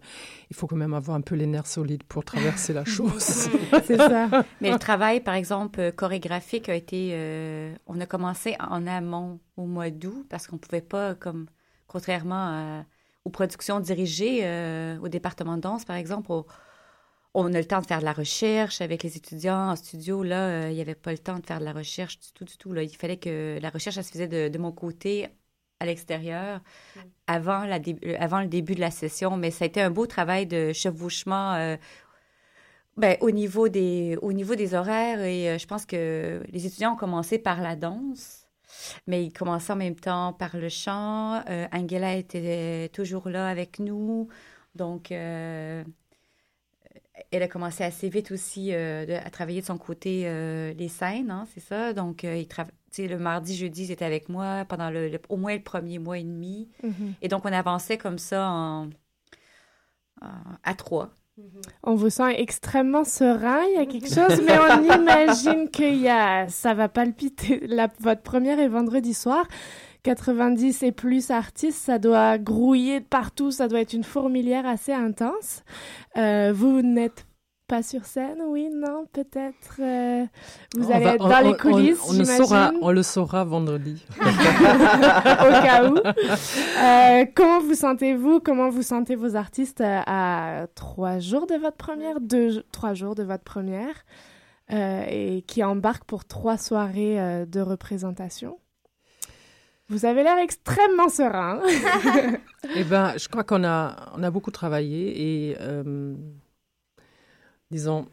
[0.48, 3.48] il faut quand même avoir un peu les nerfs solides pour traverser la chose.
[3.84, 4.44] C'est ça.
[4.60, 5.90] Mais le travail, par exemple, euh,
[6.70, 7.10] a été.
[7.12, 11.46] euh, on a commencé en amont au mois d'août parce qu'on pouvait pas, comme
[11.86, 12.34] contrairement
[12.80, 12.84] à-
[13.24, 16.46] aux productions dirigées euh, au département de danse, par exemple, au-
[17.34, 20.22] on a le temps de faire de la recherche avec les étudiants en studio.
[20.22, 22.44] Là, euh, il n'y avait pas le temps de faire de la recherche du tout,
[22.44, 22.72] du tout.
[22.72, 22.82] Là.
[22.82, 25.28] Il fallait que la recherche, elle se faisait de, de mon côté
[25.80, 26.60] à l'extérieur
[27.26, 29.36] avant, la dé- euh, avant le début de la session.
[29.36, 31.76] Mais ça a été un beau travail de chevauchement
[32.98, 35.20] euh, ben, au, niveau des, au niveau des horaires.
[35.22, 38.44] Et euh, je pense que les étudiants ont commencé par la danse.
[39.06, 41.42] Mais ils commençaient en même temps par le chant.
[41.48, 44.28] Euh, Angela était toujours là avec nous.
[44.74, 45.82] Donc, euh,
[47.30, 50.88] elle a commencé assez vite aussi euh, de- à travailler de son côté euh, les
[50.88, 51.92] scènes, hein, c'est ça.
[51.92, 52.46] Donc, euh, il
[53.06, 56.18] le mardi, jeudi, ils étaient avec moi pendant le, le- au moins le premier mois
[56.18, 56.68] et demi.
[56.82, 57.14] Mhm.
[57.22, 58.88] Et donc, on avançait comme ça en,
[60.22, 61.10] en- à trois.
[61.82, 66.08] On vous sent extrêmement serein, il y a quelque chose, mais on imagine que y
[66.08, 67.60] a, ça va palpiter.
[67.66, 69.46] La, votre première est vendredi soir.
[70.04, 75.64] 90 et plus artistes, ça doit grouiller partout, ça doit être une fourmilière assez intense.
[76.16, 77.26] Euh, vous n'êtes
[77.68, 79.76] pas sur scène, oui, non, peut-être.
[79.78, 80.24] euh,
[80.74, 83.02] vous On allez va- être on- dans on- les coulisses, on, le saura, on le
[83.02, 84.04] saura vendredi.
[84.20, 85.96] au cas où.
[85.98, 91.76] Euh, comment vous sentez-vous Comment vous sentez vos artistes euh, à trois jours de votre
[91.76, 93.94] première, deux, trois jours de votre première,
[94.72, 98.58] euh, et qui embarquent pour trois soirées de représentation?
[99.90, 101.60] Vous avez l'air extrêmement serein.
[102.74, 105.56] Eh ben, je crois qu'on a, on a beaucoup travaillé et,
[107.70, 108.06] disons,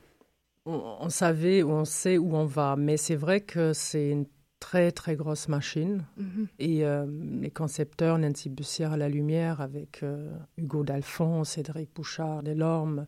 [0.65, 4.25] on, on savait ou on sait où on va, mais c'est vrai que c'est une
[4.59, 6.05] très, très grosse machine.
[6.17, 6.47] Mhm.
[6.59, 7.05] Et euh,
[7.41, 13.05] les concepteurs, Nancy Bussière à la lumière, avec euh, Hugo Dalphon, Cédric Bouchard, Delorme,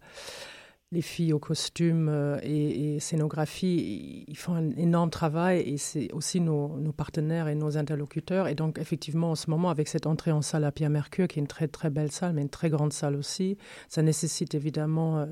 [0.91, 6.11] les filles au costume euh, et, et scénographie, ils font un énorme travail et c'est
[6.13, 8.47] aussi nos, nos partenaires et nos interlocuteurs.
[8.47, 11.39] Et donc, effectivement, en ce moment, avec cette entrée en salle à Pierre Mercure, qui
[11.39, 13.57] est une très, très belle salle, mais une très grande salle aussi,
[13.89, 15.25] ça nécessite évidemment euh,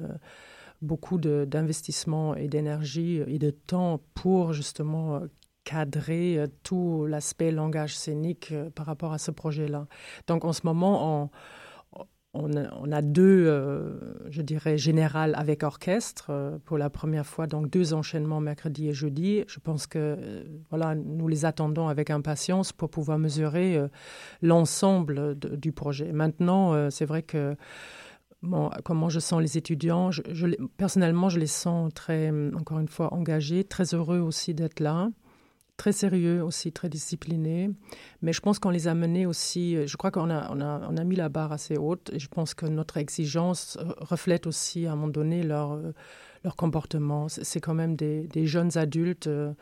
[0.82, 5.22] beaucoup d'investissement et d'énergie et de temps pour justement
[5.66, 9.88] cadrer euh, tout l'aspect langage scénique euh, par rapport à ce projet-là.
[10.28, 11.30] Donc, en ce moment, on
[12.38, 13.98] on a, deux, euh,
[14.30, 19.46] je dirais, générales avec orchestre pour la première fois, donc deux enchaînements mercredi et jeudi.
[19.48, 23.82] Je pense que voilà, nous les attendons avec impatience pour pouvoir mesurer
[24.42, 26.12] l'ensemble du projet.
[26.12, 27.56] Maintenant, c'est vrai que
[28.84, 30.22] comment je sens les étudiants, je,
[30.78, 35.10] personnellement, je les sens très, hum, encore une fois, engagés, très heureux aussi d'être là
[35.78, 37.70] très sérieux aussi, très disciplinés.
[38.22, 40.88] Mais je pense qu'on les a menés aussi, euh, je crois qu'on a, on a,
[40.90, 44.48] on a mis la barre assez haute et je pense que notre exigence euh, reflète
[44.48, 45.94] aussi à un moment donné leur, euh,
[46.44, 47.28] leur comportement.
[47.28, 49.54] C'est quand même des, jeunes adultes euh,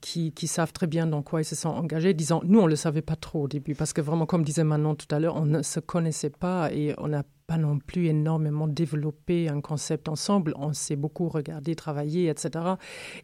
[0.00, 2.14] qui, qui savent très bien dans quoi ils se sont engagés.
[2.14, 4.64] Disons, nous, on ne le savait pas trop au début parce que vraiment, comme disait
[4.64, 8.06] Manon tout à l'heure, on ne se connaissait pas et on n'a pas non plus
[8.06, 10.54] énormément développé un concept ensemble.
[10.56, 12.64] On s'est beaucoup regardé, travaillé, etc.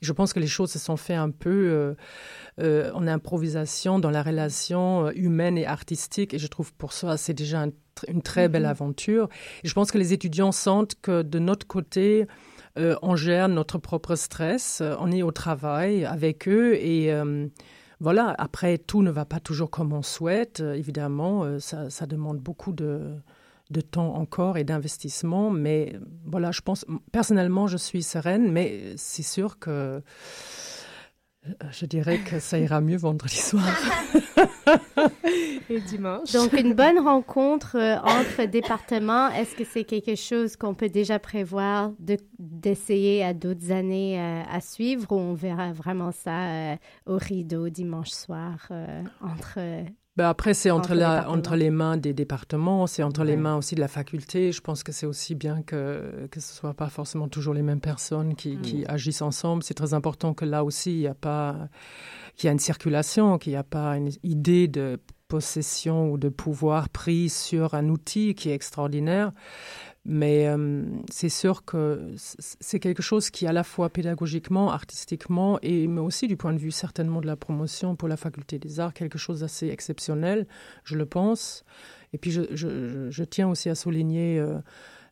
[0.00, 1.94] je pense que les choses se sont faites un peu euh,
[2.60, 6.34] euh, en improvisation dans la relation humaine et artistique.
[6.34, 7.66] Et je trouve pour ça, c'est déjà
[8.08, 8.66] une très belle mm-hmm.
[8.66, 9.28] aventure.
[9.62, 12.26] Et je pense que les étudiants sentent que de notre côté,
[12.76, 17.12] on gère notre propre stress, on est au travail avec eux et
[18.00, 20.60] voilà, après, tout ne va pas toujours comme on souhaite.
[20.60, 23.14] Euh, évidemment, euh, ça, demande beaucoup de,
[23.70, 25.50] de temps encore et d'investissement.
[25.50, 30.02] Mais voilà, je pense, personnellement, je suis sereine, mais c'est sûr que
[31.70, 33.64] je dirais que ça ira mieux vendredi soir.
[35.68, 36.32] Et dimanche.
[36.32, 41.18] Donc, une bonne rencontre euh, entre départements, est-ce que c'est quelque chose qu'on peut déjà
[41.18, 41.92] prévoir
[42.38, 46.76] d'essayer à d'autres années euh, à suivre ou on verra vraiment ça euh,
[47.06, 48.68] au rideau dimanche soir
[49.20, 49.58] entre
[50.16, 53.74] ben après, c'est entre, la, entre les mains des départements, c'est entre les mains aussi
[53.74, 54.50] de la faculté.
[54.50, 57.62] Je pense que c'est aussi bien que, que ce ne soit pas forcément toujours les
[57.62, 58.84] mêmes personnes qui, qui mm.
[58.88, 59.62] agissent ensemble.
[59.62, 61.68] C'est très important que là aussi, il n'y a pas
[62.36, 64.98] qu'il y a une circulation, qu'il n'y a pas une idée de
[65.28, 69.32] possession ou de pouvoir pris sur un outil qui est extraordinaire.
[70.08, 75.88] Mais euh, c'est sûr que c'est quelque chose qui, à la fois pédagogiquement, artistiquement, et
[75.88, 78.94] mais aussi du point de vue certainement de la promotion pour la faculté des arts,
[78.94, 80.46] quelque chose d'assez exceptionnel,
[80.84, 81.64] je le pense.
[82.12, 84.58] Et puis je, tiens aussi à souligner euh,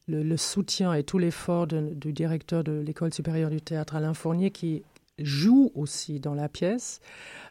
[0.06, 4.52] le, le, soutien et tout l'effort du directeur de l'école supérieure du théâtre, Alain Fournier,
[4.52, 4.84] qui
[5.18, 7.00] joue aussi dans la pièce,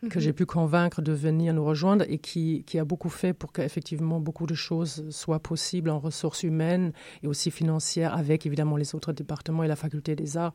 [0.09, 0.35] que j'ai mhm.
[0.35, 4.45] pu convaincre de venir nous rejoindre et qui, qui a beaucoup fait pour qu'effectivement beaucoup
[4.45, 9.63] de choses soient possibles en ressources humaines et aussi financières avec évidemment les autres départements
[9.63, 10.53] et la faculté des arts.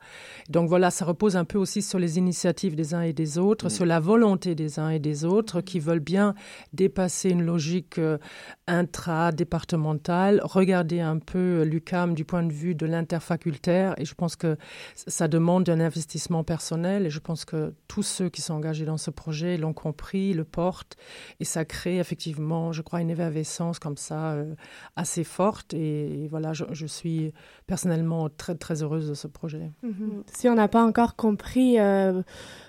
[0.50, 3.66] Donc voilà, ça repose un peu aussi sur les initiatives des uns et des autres,
[3.66, 3.70] mhm.
[3.70, 6.34] sur la volonté des uns et des autres qui veulent bien
[6.74, 8.18] dépasser une logique euh,
[8.66, 14.58] intra-départementale, regarder un peu l'UCAM du point de vue de l'interfacultaire et je pense que
[14.94, 18.96] ça demande un investissement personnel et je pense que tous ceux qui sont engagés dans
[18.96, 20.96] ce projet l'ont compris, le portent
[21.40, 24.54] et ça crée effectivement, je crois, une effervescence comme ça euh,
[24.96, 27.32] assez forte et, voilà, je, suis
[27.66, 29.70] personnellement très très heureuse de ce projet.
[29.82, 30.24] Mhm.
[30.32, 32.22] Si on n'a pas encore compris euh,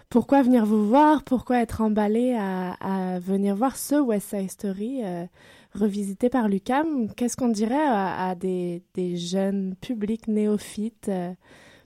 [0.09, 5.25] pourquoi venir vous voir, pourquoi être emballé à, venir voir ce West Side Story euh,
[5.73, 8.81] revisité par l'UCAM, qu'est-ce qu'on dirait à, des,
[9.15, 11.11] jeunes publics néophytes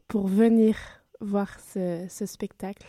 [0.07, 0.75] pour venir?
[1.23, 2.85] Voir ce, ce spectacle.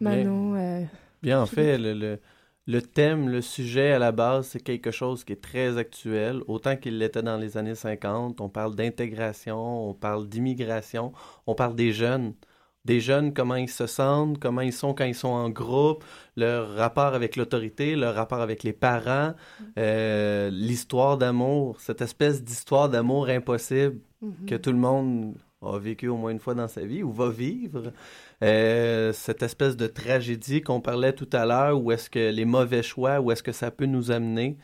[0.00, 0.52] Manon.
[0.52, 0.84] Bien, euh,
[1.22, 2.18] bien en fait, le,
[2.66, 6.76] le, thème, le sujet à la base, c'est quelque chose qui est très actuel, autant
[6.76, 8.40] qu'il l'était dans les années 50.
[8.40, 11.12] On parle d'intégration, on parle d'immigration,
[11.46, 12.34] on parle des jeunes.
[12.84, 16.04] Des jeunes, comment ils se sentent, comment ils sont quand ils sont en groupe,
[16.36, 19.34] leur rapport avec l'autorité, leur rapport avec les parents,
[19.76, 24.46] euh, l'histoire d'amour, cette espèce d'histoire d'amour impossible mm-hmm.
[24.46, 27.30] que tout le monde a vécu au moins une fois dans sa vie ou va
[27.30, 27.92] vivre.
[28.42, 32.82] Euh, cette espèce de tragédie qu'on parlait tout à l'heure, où est-ce que les mauvais
[32.82, 34.56] choix, où est-ce que ça peut nous amener,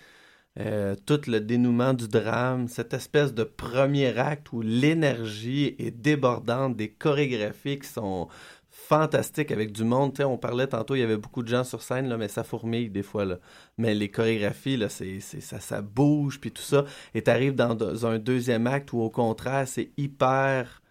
[0.61, 6.77] euh, tout le dénouement du drame, cette espèce de premier acte où l'énergie est débordante,
[6.77, 8.29] des chorégraphies qui sont
[8.71, 10.21] fantastiques avec du monde.
[10.21, 12.91] on parlait tantôt, il y avait beaucoup de gens sur scène, là, mais ça fourmille
[12.91, 13.25] des fois.
[13.25, 13.39] Là.
[13.79, 16.85] Mais les chorégraphies, là, c'est, ça, ça bouge, puis tout ça.
[17.15, 20.83] Et tu arrives dans un deuxième acte où, au contraire, c'est hyper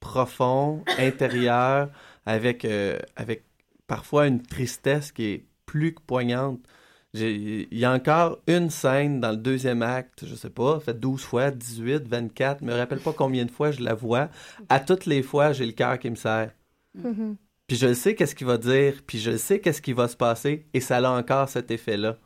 [0.00, 1.90] profond, intérieur,
[2.26, 3.44] avec, euh, avec
[3.86, 6.60] parfois une tristesse qui est plus que poignante.
[7.12, 11.22] Il y a encore une scène dans le deuxième acte, je sais pas, fait 12
[11.22, 14.28] fois, 18, 24, je me rappelle pas combien de fois je la vois.
[14.68, 16.52] À toutes les fois, j'ai le cœur qui me serre.
[16.96, 17.34] Mm-hmm.
[17.66, 20.66] Puis je sais qu'est-ce qu'il va dire, puis je sais qu'est-ce qui va se passer,
[20.72, 22.16] et ça a encore cet effet-là.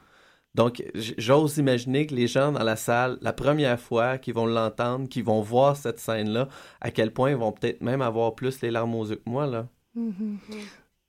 [0.55, 0.85] Donc,
[1.19, 5.25] j'ose imaginer que les gens dans la salle, la première fois qu'ils vont l'entendre, qu'ils
[5.25, 6.49] vont voir cette scène-là,
[6.81, 9.47] à quel point ils vont peut-être même avoir plus les larmes aux yeux que moi,
[9.47, 9.67] là.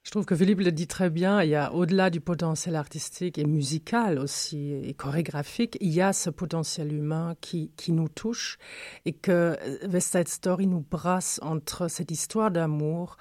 [0.06, 3.40] Je trouve que Philippe le dit très bien, il y a au-delà du potentiel artistique
[3.40, 8.60] et musical aussi, et chorégraphique, il y a ce potentiel humain qui, qui nous touche
[9.06, 13.18] et que West Side Story nous brasse entre cette histoire d'amour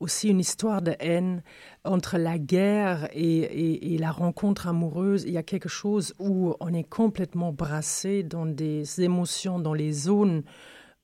[0.00, 1.42] aussi une histoire de haine
[1.84, 5.24] entre la guerre et, la rencontre amoureuse.
[5.24, 9.92] Il y a quelque chose où on est complètement brassé dans des émotions, dans les
[9.92, 10.44] zones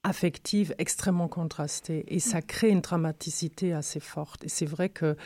[0.05, 2.43] affective extrêmement contrastée et ça mm.
[2.43, 4.45] crée une dramaticité assez forte.
[4.45, 5.17] Et c'est vrai que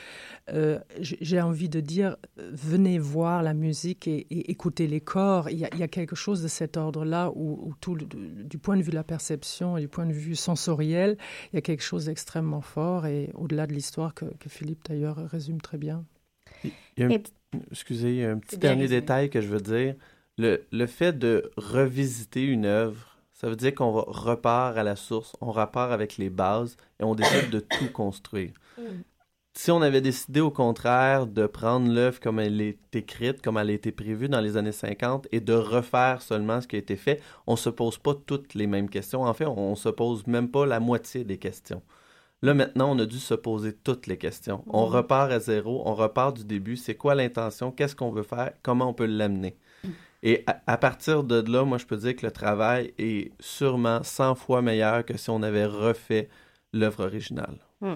[0.53, 5.51] euh, j'ai envie de dire, venez voir la musique et, écouter les corps.
[5.51, 8.95] Il y, a, quelque chose de cet ordre-là où, tout, du point de vue de
[8.95, 11.19] la perception et du point de vue sensoriel,
[11.53, 15.61] il y a quelque chose d'extrêmement fort et au-delà de l'histoire que, Philippe d'ailleurs résume
[15.61, 16.05] très bien.
[17.71, 19.95] excusez, un petit dernier détail que je veux dire.
[20.39, 25.37] Le, le fait de revisiter une œuvre Ça veut dire qu'on repart à la source,
[25.41, 28.51] on repart avec les bases et on décide de tout construire.
[28.77, 28.83] Mm.
[29.55, 33.71] Si on avait décidé au contraire de prendre l'œuvre comme elle est écrite, comme elle
[33.71, 36.97] a été prévue dans les années 50 et de refaire seulement ce qui a été
[36.97, 39.23] fait, on se pose pas toutes les mêmes questions.
[39.23, 41.83] En fait, on se pose même pas la moitié des questions.
[42.43, 44.65] Là, maintenant, on a dû se poser toutes les questions.
[44.69, 44.93] On Mm.
[44.93, 46.77] repart à zéro, on repart du début.
[46.77, 47.73] C'est quoi l'intention?
[47.73, 48.53] Qu'est-ce qu'on veut faire?
[48.63, 49.57] Comment on peut l'amener?
[50.23, 54.35] Et à, partir de là, moi, je peux dire que le travail est sûrement 100
[54.35, 56.29] fois meilleur que si on avait refait
[56.73, 57.59] l'œuvre originale.
[57.81, 57.95] Hmm.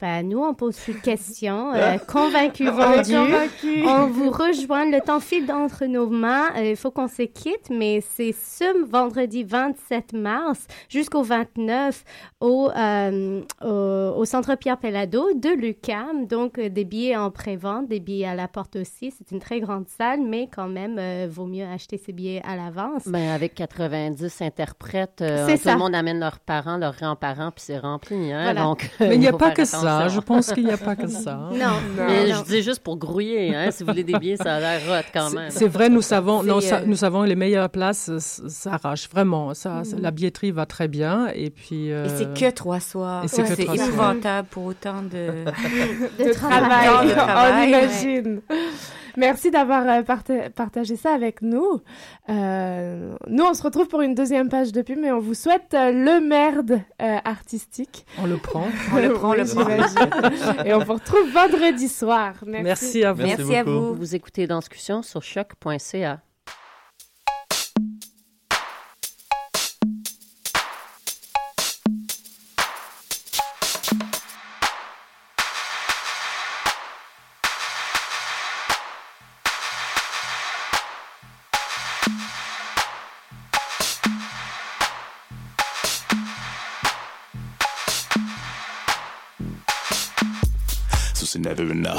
[0.00, 1.72] Ben, nous, on pose plus de questions.
[1.74, 2.04] Euh, vendus.
[2.06, 3.84] convaincus.
[3.86, 4.90] On vous rejoint.
[4.90, 6.48] Le temps file d'entre nos mains.
[6.56, 12.04] Euh, Il faut qu'on se quitte, mais c'est ce vendredi 27 mars jusqu'au 29
[12.40, 13.66] au, euh, au,
[14.16, 16.26] au Centre Pierre Pellado de l'UCAM.
[16.26, 19.12] Donc, euh, des billets en pré-vente, des billets à la porte aussi.
[19.16, 22.56] C'est une très grande salle, mais quand même, euh, vaut mieux acheter ses billets à
[22.56, 23.06] l'avance.
[23.06, 27.78] Ben, avec 90 interprètes, euh, tout le monde amène leurs parents, leurs grands-parents, puis c'est
[27.78, 28.32] rempli.
[28.32, 28.44] Hein?
[28.44, 28.62] Voilà.
[28.62, 29.73] Donc, Mais il n'y a pas que ça.
[29.78, 30.08] Attention.
[30.08, 31.34] Je pense qu'il n'y a pas que ça.
[31.52, 31.66] Non,
[31.96, 32.36] Mais non.
[32.38, 33.54] je dis juste pour grouiller.
[33.54, 33.70] Hein?
[33.70, 35.50] Si vous voulez des billets, ça a l'air hot quand même.
[35.50, 39.08] C'est vrai, nous savons, non, C'est, ça- euh, nous savons les meilleures places euh, s'arrachent
[39.08, 39.54] vraiment.
[39.54, 41.88] Ça, ça- La billetterie va très bien et puis.
[41.88, 43.24] Et c'est euh, que trois soirs.
[43.24, 43.88] et c'est que c'est trois soirs.
[43.88, 45.44] épouvantable pour autant de,
[46.24, 47.06] de travail.
[47.06, 48.40] De On travail, imagine.
[49.16, 51.80] Merci d'avoir parta- partagé ça avec nous.
[52.28, 55.72] Euh, nous, on se retrouve pour une deuxième page de pub, mais on vous souhaite
[55.74, 58.06] euh, le merde euh, artistique.
[58.20, 58.66] On le prend.
[58.92, 59.63] On le prend, on le prend.
[59.64, 60.66] J'imagine.
[60.66, 62.34] Et on vous retrouve vendredi soir.
[62.46, 62.64] Merci.
[62.64, 63.22] Merci à vous.
[63.22, 63.94] Merci, à vous.
[63.94, 66.20] Vous écoutez dans discussion sur choc.ca.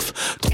[0.02, 0.45] c'est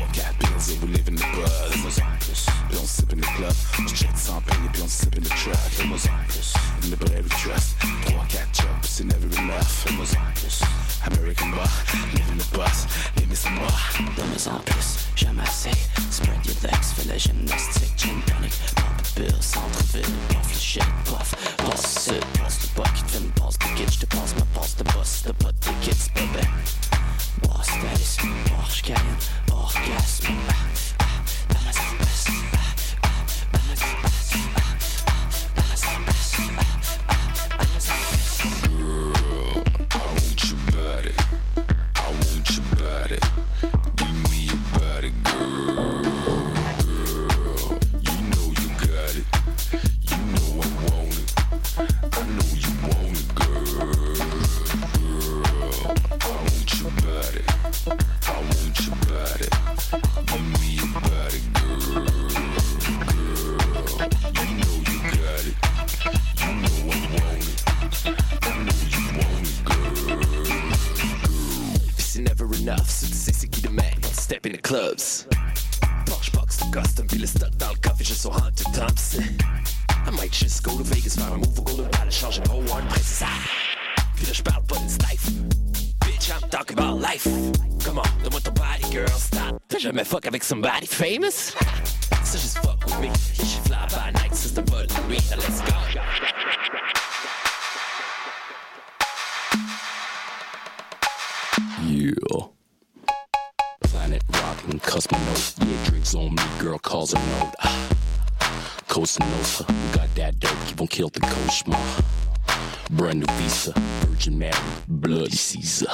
[74.72, 75.28] Step in the clubs.
[76.06, 79.24] Porsche box de custom, puis le stock dans le coffre, juste sur Hunter Thompson.
[80.08, 82.88] I might just go to Vegas, faire un move au Golden Palace, changer mon one
[82.88, 83.24] princess.
[83.26, 84.06] Ah.
[84.16, 85.30] Puis là, je parle pas d'une life.
[86.06, 87.28] Bitch, I'm talking about life.
[87.84, 89.60] Come on, donne-moi ton body, girl, stop.
[89.68, 91.54] T'as jamais fuck avec somebody famous?
[110.98, 112.04] Dope, keep on kill the cauchemar.
[112.92, 113.74] Brand new visa,
[114.06, 114.54] Virgin Mary,
[114.88, 115.88] bloody Caesar.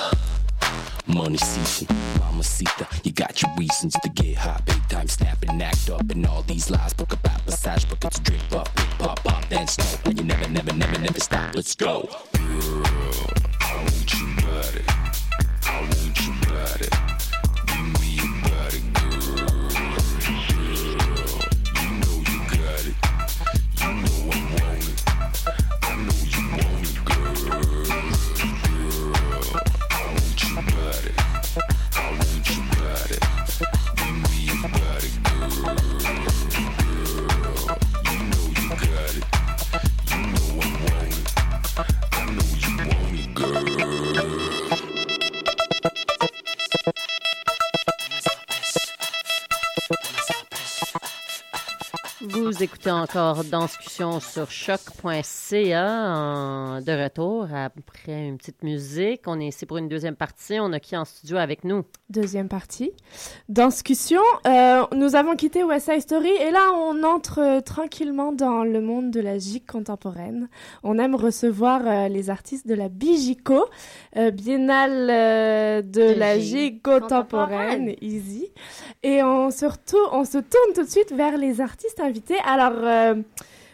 [1.05, 1.87] Money season,
[2.19, 4.65] mamacita, you got your reasons to get hot.
[4.65, 6.93] Big time snapping, act up, and all these lies.
[6.93, 8.69] Book a back massage, book it to drink, pop,
[8.99, 9.85] pop, then snow.
[10.05, 11.55] And you never, never, never, never stop.
[11.55, 12.09] Let's go.
[12.33, 12.83] Girl,
[13.61, 14.83] I want your body.
[15.65, 17.16] I want your body.
[52.19, 54.81] Vous écoutez encore Danscussion sur choc.ca
[56.81, 59.21] de retour après une petite musique.
[59.27, 60.59] On est ici pour une deuxième partie.
[60.59, 61.83] On a qui en studio avec nous?
[62.09, 62.91] Deuxième partie.
[63.49, 68.63] Danscussion, euh, nous avons quitté West Side Story et là on entre euh, tranquillement dans
[68.63, 70.49] le monde de la gigue contemporaine.
[70.81, 73.65] On aime recevoir euh, les artistes de la Bigico,
[74.15, 78.51] euh, biennale de, De la gigue contemporaine, easy.
[79.03, 82.37] Et on se, retourne, on se tourne tout de suite vers les artistes invités.
[82.45, 83.15] Alors, euh,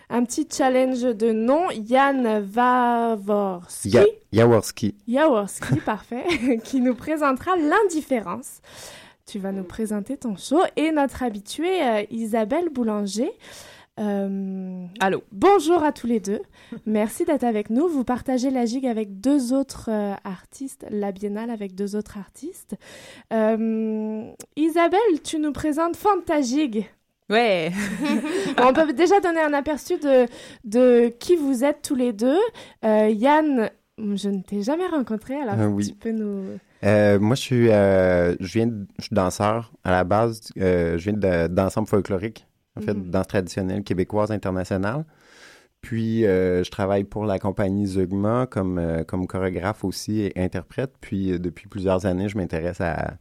[0.09, 3.89] un petit challenge de nom, Yann Vavorski.
[3.89, 4.95] Ya- Jaworski.
[5.07, 6.23] Jaworski, parfait,
[6.63, 8.61] qui nous présentera l'indifférence.
[9.25, 13.31] Tu vas nous présenter ton show et notre habituée euh, Isabelle Boulanger.
[13.99, 15.23] Euh, Allô.
[15.31, 16.41] Bonjour à tous les deux.
[16.88, 17.88] Merci d'être avec nous.
[17.88, 22.75] Vous partagez la gigue avec deux autres euh, artistes, la biennale avec deux autres artistes.
[23.31, 24.23] Euh,
[24.57, 26.86] Isabelle, tu nous présentes Fantagigue.
[27.30, 27.71] Ouais.
[28.61, 30.26] On peut déjà donner un aperçu de,
[30.65, 32.38] de qui vous êtes tous les deux.
[32.86, 35.88] Euh, Yann, je ne t'ai jamais rencontré, alors Ah oui.
[35.89, 36.57] tu peux nous...
[36.84, 40.41] Euh, moi, je suis, euh, je viens, de- je suis danseur à la base.
[40.59, 42.45] euh, je viens de- d'ensemble folklorique,
[42.78, 43.09] en fait, Mhm.
[43.09, 45.05] danse traditionnelle québécoise internationale.
[45.82, 50.91] Puis, euh, je travaille pour la compagnie Zugma comme, euh, comme chorégraphe aussi et interprète.
[51.01, 53.13] Puis, euh, depuis plusieurs années, je m'intéresse à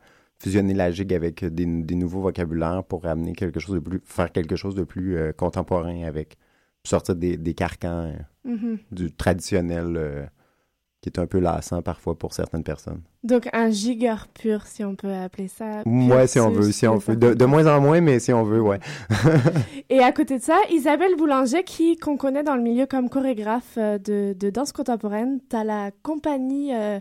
[0.43, 4.32] fusionner la gigue avec des, des nouveaux vocabulaires pour amener quelque chose de plus, faire
[4.32, 6.36] quelque chose de plus euh, contemporain avec,
[6.84, 8.14] sortir des, des carcans euh,
[8.45, 8.78] Mhm.
[8.90, 10.26] du traditionnel euh,
[11.03, 13.03] qui est un peu lassant parfois pour certaines personnes.
[13.24, 15.82] Donc un gigueur pur, si on peut appeler ça.
[15.84, 17.16] Ouais, si on veut, si on veut.
[17.16, 18.78] De, de moins en moins, mais si on veut, ouais.
[19.90, 23.74] Et à côté de ça, Isabelle Boulanger, qui qu'on connaît dans le milieu comme chorégraphe
[23.78, 27.00] euh, de, de danse contemporaine, t'as la compagnie euh,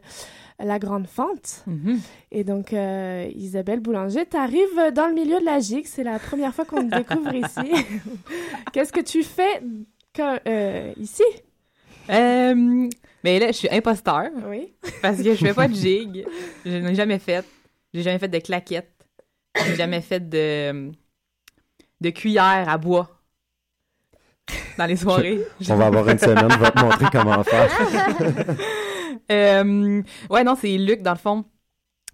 [0.59, 1.63] La Grande Fente.
[1.67, 1.99] Mhm.
[2.31, 5.85] Et donc, euh, Isabelle Boulanger, t'arrives dans le milieu de la gigue.
[5.85, 7.85] C'est la première fois qu'on te découvre ici.
[8.73, 9.61] Qu'est-ce que tu fais
[10.15, 11.23] quand- euh, ici?
[12.09, 12.89] Euh,
[13.23, 14.29] mais là, je suis imposteur.
[14.47, 14.73] Oui.
[15.01, 16.25] Parce que je fais pas de gigue.
[16.65, 17.45] Je n'ai jamais fait.
[17.93, 19.05] J'ai jamais fait de claquettes.
[19.65, 20.91] J'ai jamais fait de,
[21.99, 23.09] de cuillère à bois
[24.77, 25.41] dans les soirées.
[25.69, 27.69] On va avoir une semaine, je vais te montrer comment faire.
[29.29, 31.45] Euh, ouais, non, c'est Luc, dans le fond,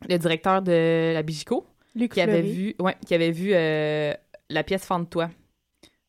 [0.08, 1.66] le directeur de la Bigico,
[1.96, 4.14] Luc qui avait vu, ouais, qui avait vu euh,
[4.52, 5.30] la pièce Fente-toi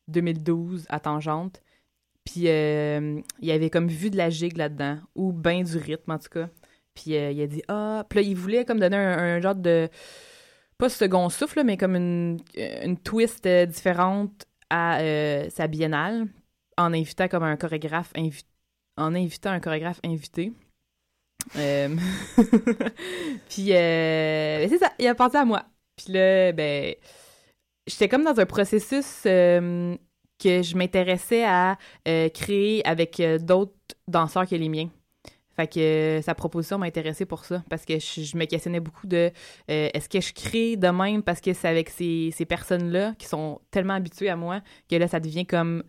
[0.07, 1.63] 2012 à Tangente.
[2.31, 6.19] Puis euh, il avait comme vu de la gigue là-dedans, ou ben du rythme en
[6.19, 6.47] tout cas.
[6.93, 9.89] Puis euh, il a dit ah, puis là il voulait comme donner un, genre de
[10.77, 14.99] pas second souffle, mais comme une, une twist euh, différente à
[15.49, 16.27] sa biennale
[16.77, 18.45] en invitant comme un chorégraphe invi-
[18.95, 20.53] en invitant un chorégraphe invité.
[23.49, 25.65] Puis euh, c'est ça, il a pensé à moi.
[25.95, 26.93] Puis là, ben,
[27.87, 29.25] j'étais comme dans un processus
[30.39, 31.77] que je m'intéressais à
[32.07, 33.73] euh, créer avec euh, d'autres
[34.07, 34.89] danseurs que les miens.
[35.55, 38.79] Fait que euh, sa proposition m'a intéressée pour ça, parce que je, je me questionnais
[38.79, 39.31] beaucoup de
[39.69, 43.27] euh, est-ce que je crée de même parce que c'est avec ces, ces personnes-là qui
[43.27, 45.83] sont tellement habituées à moi que là, ça devient comme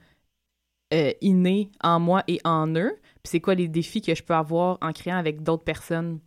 [0.93, 2.97] euh, inné en moi et en eux?
[3.23, 6.19] Puis c'est quoi les défis que je peux avoir en créant avec d'autres personnes,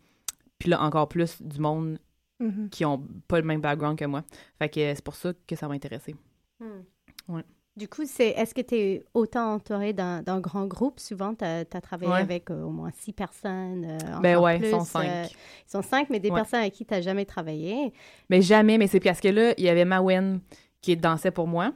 [0.58, 1.98] puis là, encore plus du monde
[2.40, 2.68] Mhm.
[2.68, 4.24] qui ont pas le même background que moi.
[4.58, 6.16] Fait que c'est pour ça que ça m'a intéressé.
[6.58, 6.82] Hmm.
[7.28, 7.44] Ouais.
[7.76, 11.00] Du coup, c'est est-ce que tu es autant entouré d'un d'un grand groupe?
[11.00, 12.20] Souvent, tu as, travaillé Ouais.
[12.20, 13.84] avec euh, au moins six personnes.
[13.84, 15.30] euh, Ben ouais, ils sont euh, cinq.
[15.66, 16.36] ils sont cinq, mais des Ouais.
[16.36, 17.92] personnes avec qui tu n'as jamais travaillé.
[18.30, 20.40] Mais jamais, mais c'est parce que là, il y avait Mawen
[20.82, 21.72] qui dansait pour moi,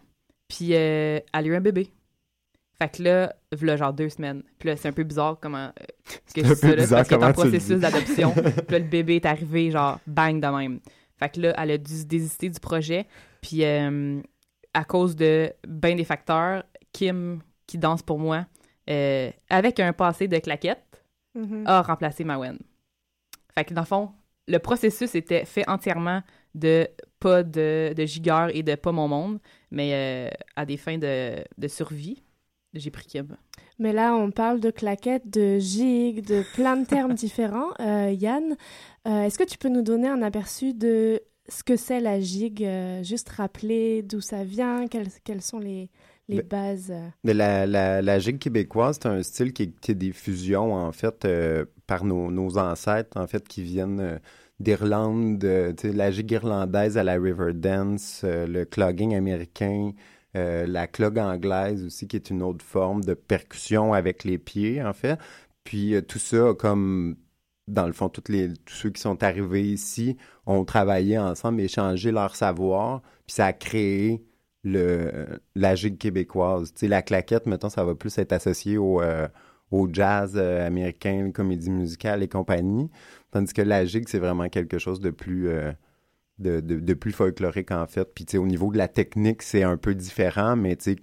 [0.46, 1.88] puis euh, elle a eu un bébé.
[2.80, 4.44] Fait que là, voilà genre deux semaines.
[4.60, 5.66] Puis là, c'est un peu bizarre comment...
[5.66, 8.32] euh, que dis ça, peu là, bizarre parce qu'il est en processus d'adoption.
[8.34, 10.78] puis là, le bébé est arrivé, genre, bang de même.
[11.18, 13.06] Fait que là, elle a dû désister du projet.
[13.42, 14.20] Puis euh,
[14.78, 16.62] à cause de ben des facteurs,
[16.92, 18.46] Kim, qui danse pour moi,
[18.88, 20.84] euh, avec un passé de claquette,
[21.34, 21.64] Mhm.
[21.66, 22.58] a remplacé Mawen.
[23.54, 24.10] Fait que dans le fond,
[24.46, 26.22] le processus était fait entièrement
[26.54, 26.88] de
[27.20, 29.38] pas de, de gigueur et de pas mon monde,
[29.70, 32.22] mais euh, à des fins de, de survie,
[32.74, 33.36] j'ai pris Kim.
[33.78, 37.70] Mais là, on parle de claquettes, de gigue, de plein de termes différents.
[37.80, 38.56] Euh, Yann,
[39.04, 43.02] est-ce que tu peux nous donner un aperçu de ce que c'est la gigue euh,
[43.02, 45.90] Juste rappeler d'où ça vient, quelles, quelles sont les,
[46.28, 47.08] les bases euh.
[47.24, 51.24] Mais la, la, la gigue québécoise, c'est un style qui est des fusions, en fait,
[51.24, 54.18] euh, par nos, nos ancêtres, en fait, qui viennent euh,
[54.60, 59.92] d'Irlande, euh, tu sais, la gigue irlandaise à la river dance, le clogging américain,
[60.34, 64.92] la clog anglaise aussi, qui est une autre forme de percussion avec les pieds, en
[64.92, 65.18] fait.
[65.64, 67.16] Puis tout ça, comme
[67.68, 70.16] dans le fond, les, tous ceux qui sont arrivés ici
[70.46, 74.24] ont travaillé ensemble, échangé leur savoir, puis ça a créé
[74.64, 76.72] le, la gigue québécoise.
[76.72, 79.28] Tu sais, la claquette, mettons, ça va plus être associé au, euh,
[79.70, 82.90] au jazz euh, américain, comédie musicale et compagnie.
[83.30, 85.72] Tandis que la gigue, c'est vraiment quelque chose de plus, euh,
[86.38, 88.08] de, de, de plus folklorique, en fait.
[88.14, 90.96] Puis, tu sais, au niveau de la technique, c'est un peu différent, mais tu sais,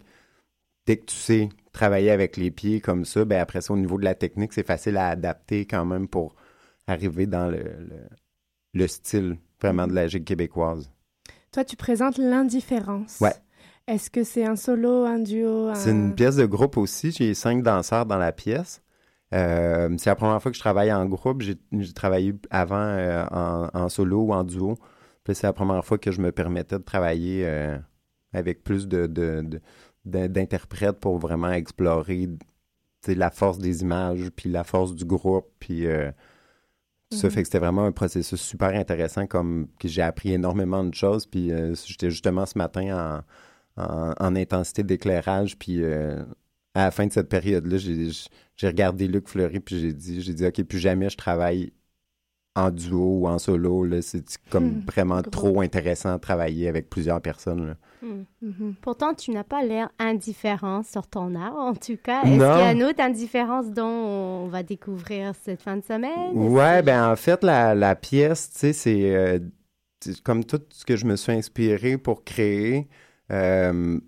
[0.87, 3.97] dès que tu sais travailler avec les pieds comme ça, ben après ça, au niveau
[3.99, 6.35] de la technique, c'est facile à adapter quand même pour
[6.87, 8.07] arriver dans le, le,
[8.73, 10.89] le style vraiment de la gigue québécoise.
[11.51, 13.19] Toi, tu présentes l'indifférence.
[13.21, 13.33] Ouais.
[13.87, 15.67] Est-ce que c'est un solo, un duo?
[15.69, 17.11] un- C'est une pièce de groupe aussi.
[17.11, 18.81] J'ai cinq danseurs dans la pièce.
[19.33, 21.41] Euh, c'est la première fois que je travaille en groupe.
[21.41, 24.75] J'ai j'ai travaillé avant euh, en, en solo ou en duo.
[25.23, 27.77] Puis c'est la première fois que je me permettais de travailler euh,
[28.33, 29.61] avec plus de, de- de-
[30.05, 32.29] de- d'interprètes pour vraiment explorer
[33.07, 35.85] la force des images, puis la force du groupe, puis
[37.11, 37.33] ça Mhm.
[37.33, 41.25] fait que c'était vraiment un processus super intéressant, comme que j'ai appris énormément de choses,
[41.25, 43.23] puis euh, j'étais justement ce matin
[43.77, 46.23] en, en, en intensité d'éclairage, puis euh,
[46.73, 48.09] à la fin de cette période-là, j'ai,
[48.67, 51.73] regardé Luc Fleury, puis j'ai dit, j'ai dit, OK, plus jamais je travaille
[52.55, 54.83] en duo ou en solo, c'est comme Mhm.
[54.87, 57.77] vraiment trop intéressant de travailler avec plusieurs personnes, là.
[58.05, 58.23] Hmm.
[58.41, 58.75] Mhm.
[58.81, 62.21] Pourtant, tu n'as pas l'air indifférent sur ton art, en tout cas.
[62.23, 66.33] Est-ce qu'il y a une autre indifférence dont on va découvrir cette fin de semaine?
[66.37, 69.39] Ouais, ben en fait, la, la pièce, tu sais, c'est euh,
[70.01, 72.87] c'est comme tout ce que je me suis inspiré pour créer.
[73.31, 73.99] euh,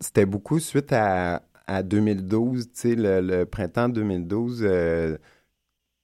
[0.00, 5.16] C'était beaucoup suite à, à 2012, tu sais, le, le printemps 2012, euh,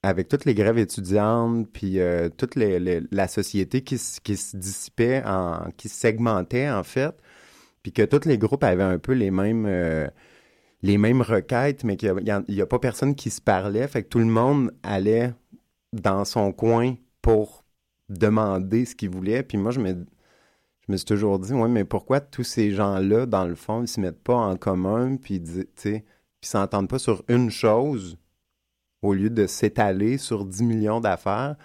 [0.05, 4.37] avec toutes les grèves étudiantes, puis euh, toute les- les- la société qui, se- qui
[4.37, 7.15] se dissipait, en, qui se segmentait en fait,
[7.83, 9.67] puis que tous les groupes avaient un peu les mêmes...
[9.67, 10.09] euh,
[10.83, 12.13] les mêmes requêtes, mais qu'il
[12.49, 13.87] n'y a, pas personne qui se parlait.
[13.87, 15.33] Fait que tout le monde allait
[15.93, 17.65] dans son coin pour
[18.09, 19.43] demander ce qu'il voulait.
[19.43, 20.05] Puis moi, je me,
[20.87, 23.89] je me suis toujours dit, ouais, mais pourquoi tous ces gens-là, dans le fond, ils
[23.89, 26.03] se mettent pas en commun, puis puis
[26.49, 28.19] s'entendent pas sur une chose
[29.01, 31.57] au lieu de s'étaler sur 10 millions d'affaires?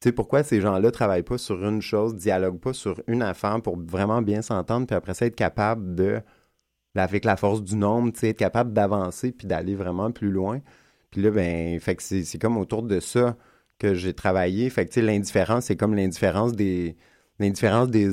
[0.00, 3.60] Tu sais, pourquoi ces gens-là travaillent pas sur une chose, dialoguent pas sur une affaire
[3.62, 6.20] pour vraiment bien s'entendre, puis après ça, être capable de
[6.94, 10.60] avec la force du nombre, tu sais, être capable d'avancer puis d'aller vraiment plus loin.
[11.10, 13.36] Puis là, ben, fait c'est comme autour de ça
[13.78, 14.68] que j'ai travaillé.
[14.70, 16.96] Fait que, tu sais, l'indifférence, c'est comme l'indifférence des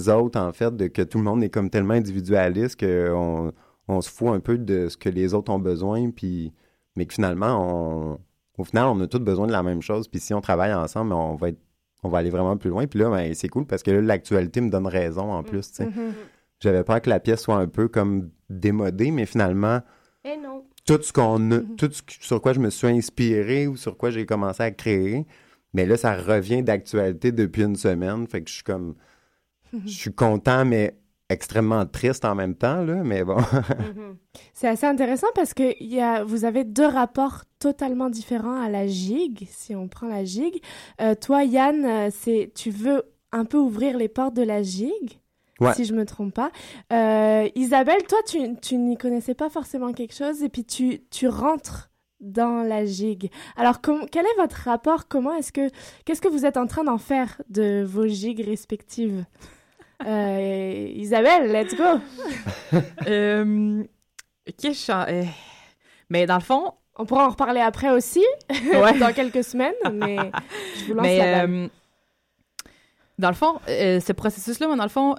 [0.10, 3.52] autres, en fait, de que tout le monde est comme tellement individualiste qu'on
[3.88, 6.54] on se fout un peu de ce que les autres ont besoin, puis
[6.96, 8.20] mais que finalement,
[8.58, 10.08] au final, on a tous besoin de la même chose.
[10.08, 11.60] Puis si on travaille ensemble, on va être
[12.04, 12.86] on va aller vraiment plus loin.
[12.88, 15.80] Puis là, ben, c'est cool parce que là, l'actualité me donne raison en plus.
[15.80, 16.14] Mhm.
[16.60, 19.82] J'avais peur que la pièce soit un peu comme démodée, mais finalement,
[20.24, 20.64] Eh non.
[20.86, 24.10] tout ce qu'on a- tout ce sur quoi je me suis inspiré ou sur quoi
[24.12, 25.26] j'ai commencé à créer,
[25.74, 28.28] mais là, ça revient d'actualité depuis une semaine.
[28.28, 28.96] Fait que je suis comme.
[29.86, 30.96] Je suis content, mais
[31.30, 33.38] extrêmement triste en même temps, là, mais bon.
[34.54, 38.88] C'est assez intéressant parce que y a, vous avez deux rapports totalement différents à la
[38.88, 40.62] gigue, si on prend la gigue.
[41.02, 45.20] Euh, toi, Yann, euh, c'est, tu veux un peu ouvrir les portes de la gigue,
[45.62, 45.74] Ouais.
[45.74, 46.52] si je me trompe pas.
[46.92, 51.30] Euh, Isabelle, toi, tu, tu n'y connaissais pas forcément quelque chose et puis tu, tu
[51.30, 53.30] rentres dans la gigue.
[53.56, 55.08] Alors, com- quel est votre rapport?
[55.08, 55.70] Comment est-ce que,
[56.04, 59.24] qu'est-ce que vous êtes en train d'en faire de vos gigues respectives?
[60.06, 62.00] Euh, Isabelle, let's go.
[63.08, 63.84] euh,
[64.48, 65.24] je- euh,
[66.10, 66.74] Mais dans le fond...
[66.98, 68.24] On pourra en reparler après aussi,
[68.74, 68.98] Ouais.
[68.98, 70.16] dans quelques semaines, mais
[70.78, 71.50] je vous lance Mais, la balle.
[71.54, 71.68] euh,
[73.20, 75.16] dans le fond, euh, ce processus-là, dans le fond,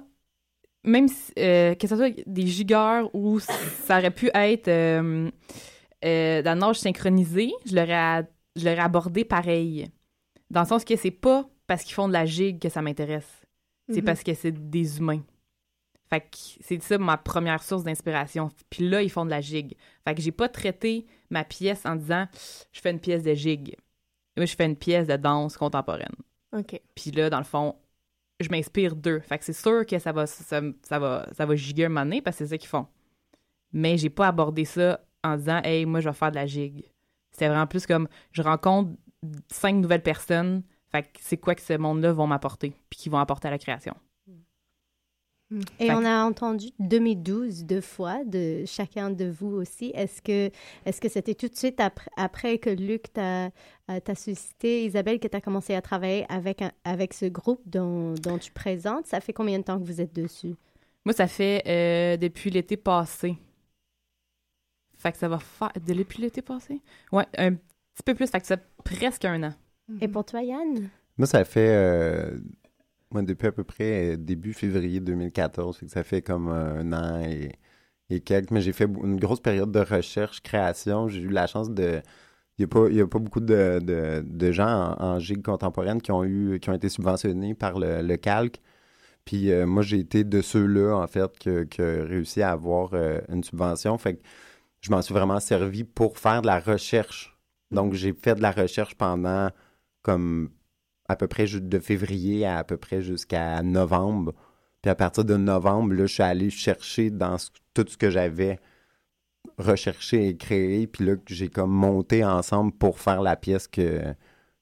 [0.83, 5.31] même si, que ce soit des gigueurs ou ça aurait pu être dans
[6.01, 9.91] le nage synchronisé, je l'aurais, je l'aurais abordé pareil.
[10.49, 13.45] Dans le sens que c'est pas parce qu'ils font de la gigue que ça m'intéresse.
[13.89, 14.05] C'est Mhm.
[14.05, 15.21] parce que c'est des humains.
[16.09, 16.27] Fait que
[16.61, 18.49] c'est ça ma première source d'inspiration.
[18.69, 19.75] Puis là, ils font de la gigue.
[20.05, 22.27] Fait que j'ai pas traité ma pièce en disant
[22.71, 23.75] je fais une pièce de gigue.
[24.37, 26.15] Moi, je fais une pièce de danse contemporaine.
[26.53, 26.79] OK.
[26.95, 27.75] Puis là, dans le fond,
[28.39, 29.19] je m'inspire d'eux.
[29.19, 32.05] Fait que c'est sûr que ça va, ça, ça va, ça va giguer un moment
[32.05, 32.87] donné parce que c'est ça qu'ils font.
[33.73, 36.85] Mais j'ai pas abordé ça en disant, hey, moi, je vais faire de la gigue.
[37.31, 38.91] C'était vraiment plus comme, je rencontre
[39.49, 40.63] cinq nouvelles personnes.
[40.91, 43.57] Fait que c'est quoi que ce monde-là vont m'apporter, puis qu'ils vont apporter à la
[43.57, 43.95] création.
[45.79, 49.91] Et Fait on a entendu 2012 deux fois de chacun de vous aussi.
[49.95, 50.51] Est-ce que
[50.85, 53.45] est-ce que c'était tout de suite après, après que Luc t'a
[53.89, 57.61] euh, t'a suscité, Isabelle, que tu as commencé à travailler avec, un- avec ce groupe
[57.65, 59.07] dont, dont tu présentes?
[59.07, 60.55] Ça fait combien de temps que vous êtes dessus?
[61.05, 63.37] Moi, ça fait euh, depuis l'été passé.
[64.97, 65.71] Fait que ça va faire.
[65.75, 66.81] De depuis l'été passé?
[67.13, 68.27] Ouais, un petit peu plus.
[68.29, 69.53] Fait que ça fait presque un an.
[70.01, 70.89] Et pour toi, Yann?
[71.17, 71.69] Moi, ça fait.
[71.75, 72.37] euh,
[73.11, 77.21] Moi, depuis à peu près début février 2014, fait que ça fait comme un an
[77.21, 77.51] et,
[78.09, 78.51] et quelques.
[78.51, 81.07] Mais j'ai fait une grosse période de recherche, création.
[81.07, 82.01] J'ai eu la chance de...
[82.59, 86.11] Il n'y a, a pas beaucoup de, de, de gens en, en gigue contemporaine qui
[86.11, 88.59] ont, eu, qui ont été subventionnés par le, le calque.
[89.25, 92.91] Puis euh, moi, j'ai été de ceux-là, en fait, que- qui a réussi à avoir
[92.93, 93.97] euh, une subvention.
[93.97, 94.21] Fait que
[94.81, 97.37] je m'en suis vraiment servi pour faire de la recherche.
[97.71, 99.49] Donc, j'ai fait de la recherche pendant
[100.01, 100.51] comme
[101.09, 104.33] à peu près de février à à peu près jusqu'à novembre.
[104.81, 108.09] Puis à partir de novembre, là, je suis allé chercher dans ce- tout ce que
[108.09, 108.59] j'avais
[109.57, 110.87] recherché et créé.
[110.87, 114.01] Puis là, que j'ai comme monté ensemble pour faire la pièce que,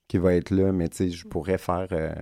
[0.07, 0.71] qui va être là.
[0.71, 2.13] Mais tu sais, je pourrais faire euh,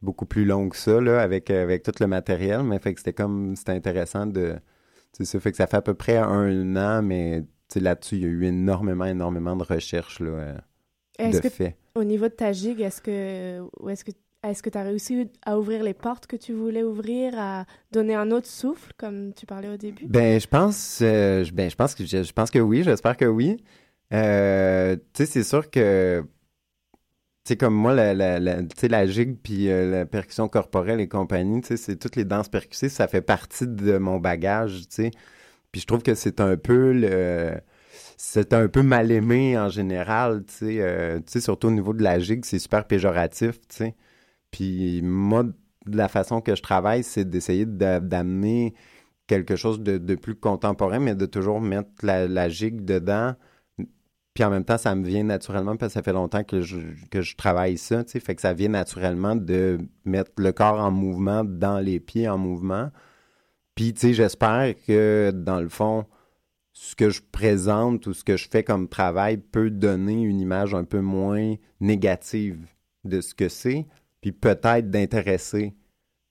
[0.00, 2.62] beaucoup plus long que ça, là, avec, euh, avec tout le matériel.
[2.64, 4.56] Mais fait que c'était comme, c'était intéressant de...
[5.12, 7.44] C'est ça, fait que ça fait à peu près un an, mais
[7.76, 10.58] là-dessus, il y a eu énormément, énormément de recherches, là, euh,
[11.30, 11.76] de fait.
[11.94, 14.12] Au niveau de ta gigue, est-ce que, est-ce que,
[14.42, 18.14] est-ce que tu as réussi à ouvrir les portes que tu voulais ouvrir, à donner
[18.14, 20.06] un autre souffle, comme tu parlais au début?
[20.06, 23.56] Ben, je pense, euh, ben, je pense que je, pense que oui, j'espère que oui.
[24.12, 26.24] Euh, tu sais, c'est sûr que,
[27.44, 31.60] sais, comme moi, la, la, la, la gigue puis euh, la percussion corporelle et compagnie,
[31.64, 35.10] c'est toutes les danses percussives, ça fait partie de mon bagage, tu sais.
[35.72, 37.54] Puis je trouve que c'est un peu le,
[38.24, 41.92] c'est un peu mal aimé en général, tu sais, euh, tu sais, surtout au niveau
[41.92, 43.96] de la gigue, c'est super péjoratif, tu sais.
[44.52, 45.44] Puis moi,
[45.86, 48.74] la façon que je travaille, c'est d'essayer d'a- d'amener
[49.26, 53.34] quelque chose de, de plus contemporain, mais de toujours mettre la, la gigue dedans.
[54.34, 56.78] Puis en même temps, ça me vient naturellement parce que ça fait longtemps que je,
[57.10, 58.20] que je travaille ça, tu sais.
[58.20, 62.38] Fait que ça vient naturellement de mettre le corps en mouvement dans les pieds en
[62.38, 62.90] mouvement.
[63.74, 66.06] Puis, tu sais, j'espère que dans le fond,
[66.72, 70.74] ce que je présente ou ce que je fais comme travail peut donner une image
[70.74, 72.66] un peu moins négative
[73.04, 73.86] de ce que c'est,
[74.20, 75.74] puis peut-être d'intéresser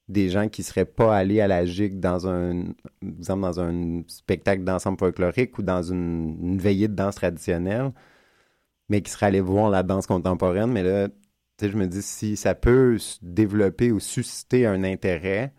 [0.08, 4.64] des gens qui seraient pas allés à la gigue dans un exemple dans un spectacle
[4.64, 7.94] d'ensemble folklorique ou dans une, une veillée de danse traditionnelle,
[8.90, 10.72] mais qui seraient allés voir la danse contemporaine.
[10.72, 11.08] Mais là,
[11.62, 15.54] je me dis si ça peut développer ou susciter un intérêt,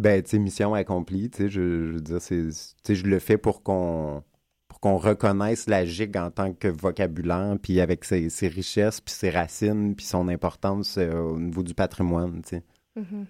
[0.00, 1.30] ben, tu mission accomplie.
[1.30, 4.22] Tu sais, je, veux dire, c'est, je le fais pour qu'on
[4.68, 9.12] pour qu'on reconnaisse la gigue en tant que vocabulaire, puis avec ses, ses richesses, puis
[9.12, 12.62] ses racines, puis son importance euh, au niveau du patrimoine, tu sais.
[12.94, 13.26] Mhm.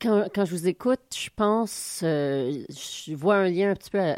[0.00, 3.98] Quand, quand je vous écoute, je pense, euh, je vois un lien un petit peu,
[3.98, 4.14] euh,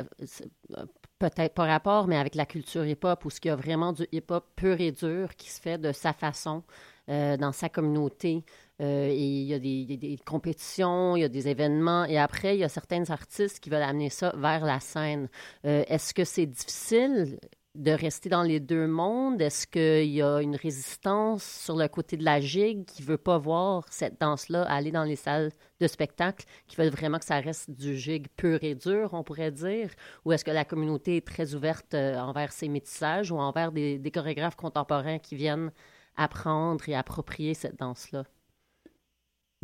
[1.20, 4.04] peut-être pas rapport, mais avec la culture hip-hop, où ce qu'il y a vraiment du
[4.10, 6.64] hip-hop pur et dur qui se fait de sa façon,
[7.06, 8.44] dans sa communauté.
[8.80, 12.64] Euh, il y, a des, compétitions, il y a des événements, et après, il y
[12.64, 15.28] a certains artistes qui veulent amener ça vers la scène.
[15.64, 17.38] Euh, Est-ce que c'est difficile
[17.76, 19.40] de rester dans les deux mondes?
[19.40, 23.38] Est-ce qu'il y a une résistance sur le côté de la gigue qui veut pas
[23.38, 27.70] voir cette danse-là aller dans les salles de spectacle, qui veulent vraiment que ça reste
[27.70, 29.90] du gigue pur et dur, on pourrait dire?
[30.24, 34.10] Ou est-ce que la communauté est très ouverte euh, envers ces métissages ou envers des
[34.12, 35.70] chorégraphes contemporains qui viennent
[36.16, 38.24] apprendre et approprier cette danse-là?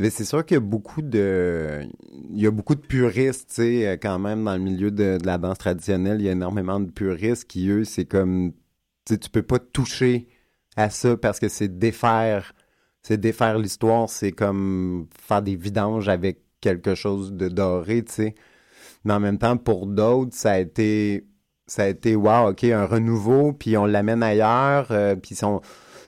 [0.01, 1.83] Mais c'est sûr qu'il y a beaucoup de
[2.31, 5.19] il y a beaucoup de puristes, tu sais, euh, quand même dans le milieu de,
[5.27, 8.53] la danse traditionnelle, il y a énormément de puristes qui eux, c'est comme
[9.05, 10.27] tu sais, tu peux pas toucher
[10.77, 12.55] à ça parce que c'est défaire
[13.03, 18.35] c'est défaire l'histoire, c'est comme faire des vidanges avec quelque chose de doré, tu sais.
[19.05, 21.27] Mais en même temps pour d'autres, ça a été
[21.67, 25.61] ça a été wow, OK, un renouveau puis on l'amène ailleurs euh, puis ils sont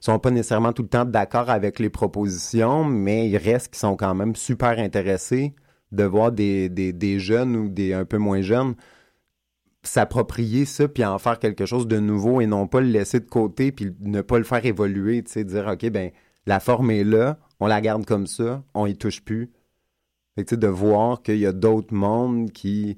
[0.04, 3.96] sont pas nécessairement tout le temps d'accord avec les propositions, mais il reste qu'ils sont
[3.96, 5.54] quand même super intéressés
[5.92, 8.74] de voir des, jeunes ou des un peu moins jeunes
[9.84, 13.28] s'approprier ça puis en faire quelque chose de nouveau et non pas le laisser de
[13.28, 16.10] côté puis ne pas le faire évoluer, tu sais, dire OK ben
[16.46, 19.50] la forme est là, on la garde comme ça, on y touche plus.
[20.34, 22.96] Fait que, de voir qu'il y a d'autres mondes qui,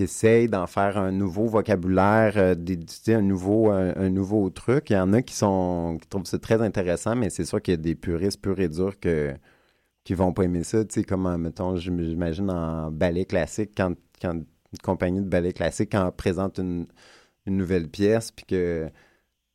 [0.00, 2.54] qui essayent d'en faire un nouveau vocabulaire, euh,
[2.86, 4.88] sais, un nouveau, un, un nouveau truc.
[4.88, 7.72] Il y en a qui sont qui trouvent ça très intéressant, mais c'est sûr qu'il
[7.72, 9.34] y a des puristes purs et durs que,
[10.04, 10.82] qui vont pas aimer ça.
[10.86, 13.92] Tu sais, comme, euh, mettons, j'im- j'imagine en ballet classique, quand,
[14.22, 16.86] quand une compagnie de ballet classique quand présente une,
[17.46, 18.88] une nouvelle pièce, puis que...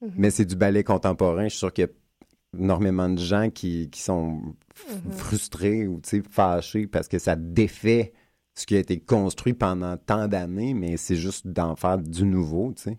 [0.01, 0.11] Mhm.
[0.17, 3.89] Mais c'est du ballet contemporain, je suis sûr qu'il y a énormément de gens qui,
[3.89, 4.41] qui sont
[4.89, 5.11] Mhm.
[5.11, 8.13] frustrés ou fâchés parce que ça défait
[8.55, 12.73] ce qui a été construit pendant tant d'années, mais c'est juste d'en faire du nouveau,
[12.73, 12.97] tu sais.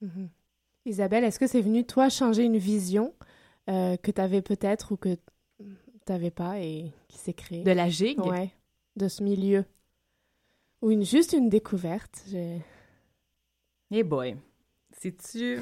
[0.00, 0.28] Mhm.
[0.86, 3.12] Isabelle, est-ce que c'est venu, toi, changer une vision
[3.68, 5.14] euh, que tu avais peut-être ou que
[5.58, 5.66] tu
[6.08, 7.62] n'avais pas et qui s'est créée?
[7.62, 8.18] De la gigue?
[8.24, 8.50] Ouais,
[8.96, 9.64] de ce milieu.
[10.80, 12.22] Ou une, juste une découverte.
[12.30, 12.62] j'ai-
[13.90, 14.36] Eh boy.
[14.98, 15.60] C'est-tu...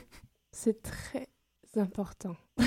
[0.52, 1.26] C'est très
[1.76, 2.36] important.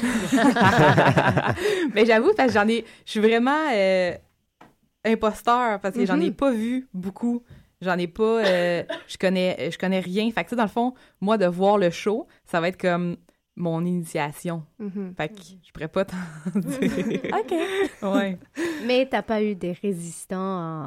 [1.93, 2.86] Mais j'avoue, parce que j'en ai.
[3.06, 4.14] Je suis vraiment euh,
[5.06, 6.34] imposteur parce que j'en ai Mhm.
[6.36, 7.43] pas vu beaucoup.
[7.82, 8.45] J'en ai pas.
[8.45, 10.30] euh, je connais je connais rien.
[10.32, 12.80] Fait que, tu sais, dans le fond, moi, de voir le show, ça va être
[12.80, 13.18] comme
[13.56, 14.64] mon initiation.
[14.80, 15.14] Mhm.
[15.18, 16.16] Fait que je pourrais pas t'en
[16.56, 17.20] dire.
[17.34, 17.54] OK.
[18.04, 18.38] Ouais.
[18.86, 20.38] Mais t'as pas eu des résistants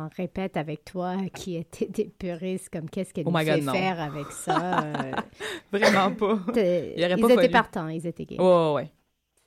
[0.04, 4.00] en répète avec toi qui étaient des puristes comme qu'est-ce qu'elle Oh nous fait faire
[4.00, 4.82] avec ça.
[4.84, 5.12] euh,
[5.72, 6.38] Vraiment pas.
[6.48, 7.50] ils pas étaient fallu.
[7.50, 8.40] partants, ils étaient gays.
[8.40, 8.90] Ouais, ouais.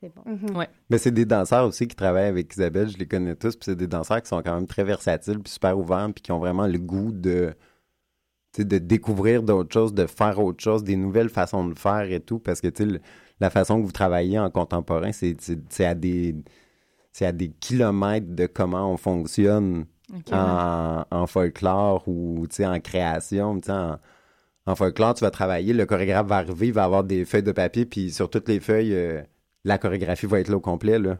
[0.01, 0.23] C'est bon.
[0.55, 0.69] Ouais.
[0.89, 3.75] Mais c'est des danseurs aussi qui travaillent avec Isabelle, je les connais tous, puis c'est
[3.75, 6.67] des danseurs qui sont quand même très versatiles, puis super ouverts, puis qui ont vraiment
[6.67, 7.55] le goût de,
[8.57, 12.37] de découvrir d'autres choses, de faire autre chose, des nouvelles façons de faire et tout,
[12.39, 12.99] parce que le-
[13.39, 16.35] la façon que vous travaillez en contemporain, c'est c'est- c'est à des
[17.11, 19.85] c'est à des kilomètres de comment on fonctionne
[20.35, 23.59] en, en folklore ou tu sais, en création.
[23.59, 23.97] tu sais, En,
[24.67, 27.51] en folklore, tu vas travailler, le chorégraphe va arriver, il va avoir des feuilles de
[27.51, 29.21] papier, puis sur toutes les feuilles, euh,
[29.67, 30.97] la chorégraphie va être là au complet.
[30.99, 31.17] Là.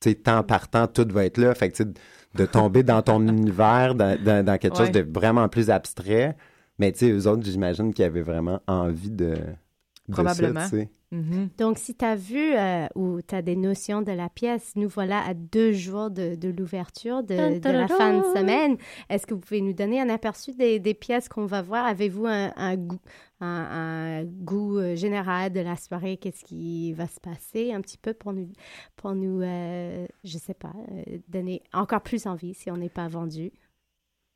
[0.00, 1.54] Tu sais, temps par temps, tout va être là.
[1.54, 1.90] Fait que, tu sais,
[2.34, 6.36] de tomber dans ton univers, dans, dans- dans quelque chose de vraiment plus abstrait.
[6.78, 9.30] Mais tu sais, eux autres, j'imagine qu'ils avaient vraiment envie de.
[9.30, 10.66] de ça, Probablement.
[11.10, 11.48] Mhm.
[11.56, 14.88] Donc, si tu as vu euh, ou tu as des notions de la pièce, nous
[14.88, 18.76] voilà à deux jours de, de l'ouverture de, la fin de semaine.
[19.08, 21.86] Est-ce que vous pouvez nous donner un aperçu des, des pièces qu'on va voir?
[21.86, 23.00] Avez-vous un, un goût,
[23.40, 26.16] un, un goût euh, général de la soirée?
[26.16, 28.48] Qu'est-ce qui va se passer un petit peu pour nous,
[28.96, 33.08] pour nous euh, je sais pas, euh, donner encore plus envie si on n'est pas
[33.08, 33.52] vendu?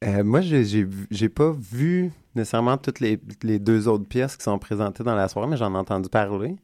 [0.04, 5.04] Euh, moi, j'ai pas vu nécessairement toutes les, les deux autres pièces qui sont présentées
[5.04, 6.56] dans la soirée, mais j'en ai entendu parler.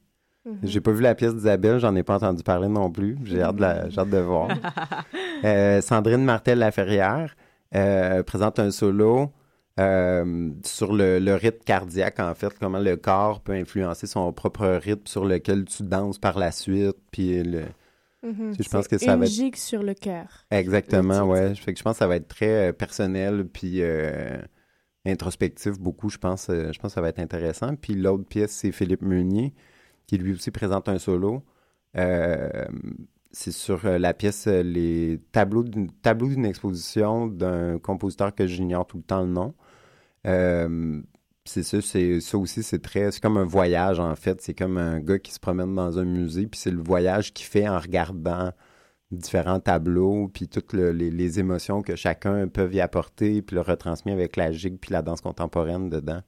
[0.45, 0.59] Mhm.
[0.65, 3.17] J'ai pas vu la pièce d'Isabelle, j'en ai pas entendu parler non plus.
[3.25, 4.49] J'ai hâte, de la- j'ai hâte de voir.
[5.45, 7.37] Euh, Sandrine Martel-Laferrière
[7.77, 9.31] euh, présente un solo
[9.79, 14.67] euh, sur le, le rythme cardiaque, en fait, comment le corps peut influencer son propre
[14.67, 16.97] rythme sur lequel tu danses par la suite.
[17.13, 17.63] Puis le...
[18.23, 18.55] Mhm.
[18.59, 19.57] Je pense que ça une va être...
[19.57, 20.27] sur le cœur.
[20.51, 21.55] Exactement, le ouais.
[21.55, 24.37] Fait que je pense que ça va être très euh, personnel puis euh,
[25.07, 26.49] introspectif beaucoup, je pense.
[26.51, 27.77] euh, je pense que ça va être intéressant.
[27.77, 29.55] Puis l'autre pièce, c'est Philippe Meunier,
[30.09, 31.45] qui lui aussi présente un solo.
[33.31, 38.97] C'est sur la pièce Les tableaux d'une tableau d'une exposition d'un compositeur que j'ignore tout
[38.97, 39.55] le temps le nom.
[40.27, 41.01] Euh,
[41.45, 44.41] c'est ça, c'est ça aussi, c'est très, c'est comme un voyage en fait.
[44.43, 47.47] C'est comme un gars qui se promène dans un musée, puis c'est le voyage qu'il
[47.47, 48.53] fait en regardant
[49.11, 54.13] différents tableaux, puis toutes le- les, émotions que chacun peut y apporter, puis le retransmet
[54.13, 56.21] avec la gigue, puis la danse contemporaine dedans.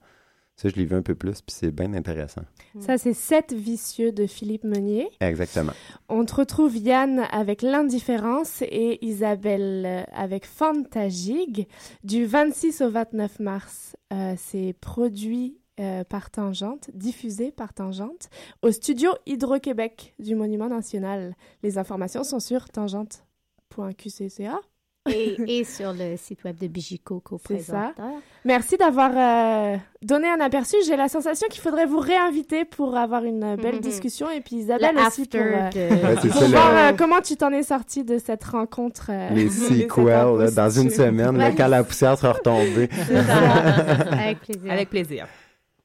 [0.60, 2.42] Ça, je l'ai vu un peu plus, puis c'est bien intéressant.
[2.80, 5.08] Ça, c'est Sept vicieux de Philippe Meunier.
[5.20, 5.72] Exactement.
[6.10, 11.66] On te retrouve Yann avec l'indifférence et Isabelle euh, avec Fantagig
[12.04, 13.96] du 26 au 29 mars.
[14.12, 18.28] Euh, c'est produit euh, par Tangente, diffusé par Tangente
[18.60, 21.34] au studio Hydro-Québec du Monument National.
[21.62, 24.60] Les informations sont sur tangente.qcca.
[25.08, 27.92] Et, et sur le site web de Bijico, C'est ça.
[27.94, 28.20] co-présentateur.
[28.44, 30.76] Merci d'avoir euh, donné un aperçu.
[30.86, 33.80] J'ai la sensation qu'il faudrait vous réinviter pour avoir une belle Mhm.
[33.80, 36.76] discussion et puis Isabelle Le aussi pour, euh, de- Ouais, c'est pour ça, le- voir
[36.76, 39.06] euh, comment tu t'en es sorti de cette rencontre.
[39.10, 42.88] euh, Les sequels, là, dans une semaine, là, quand la poussière sera retombée.
[44.12, 44.70] Avec plaisir.
[44.72, 45.26] Avec plaisir.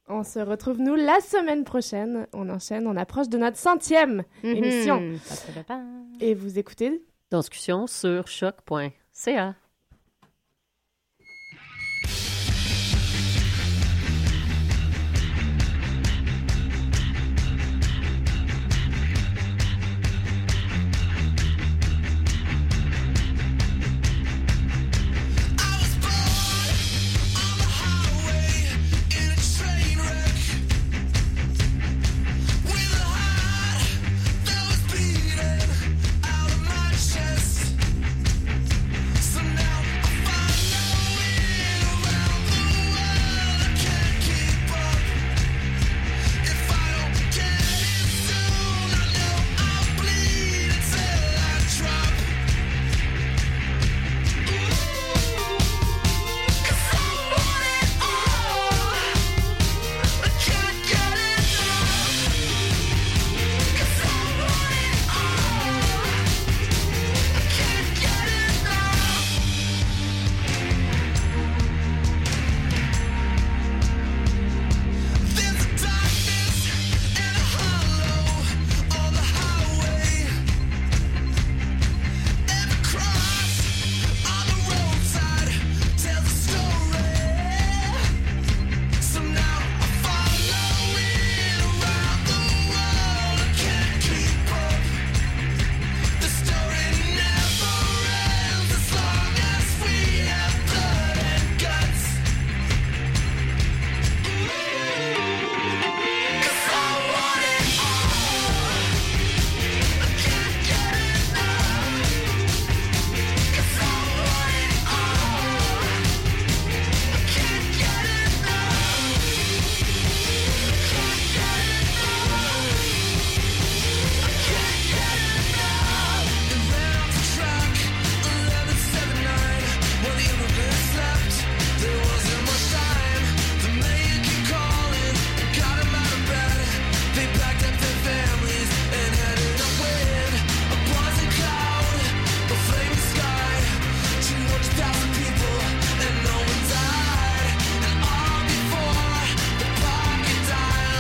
[0.08, 2.28] On se retrouve nous la semaine prochaine.
[2.34, 4.56] On enchaîne, on approche de notre centième Mhm.
[4.56, 5.02] émission.
[6.20, 7.02] Et vous écoutez
[7.32, 8.26] Discussion sur
[9.16, 9.65] choc.ca.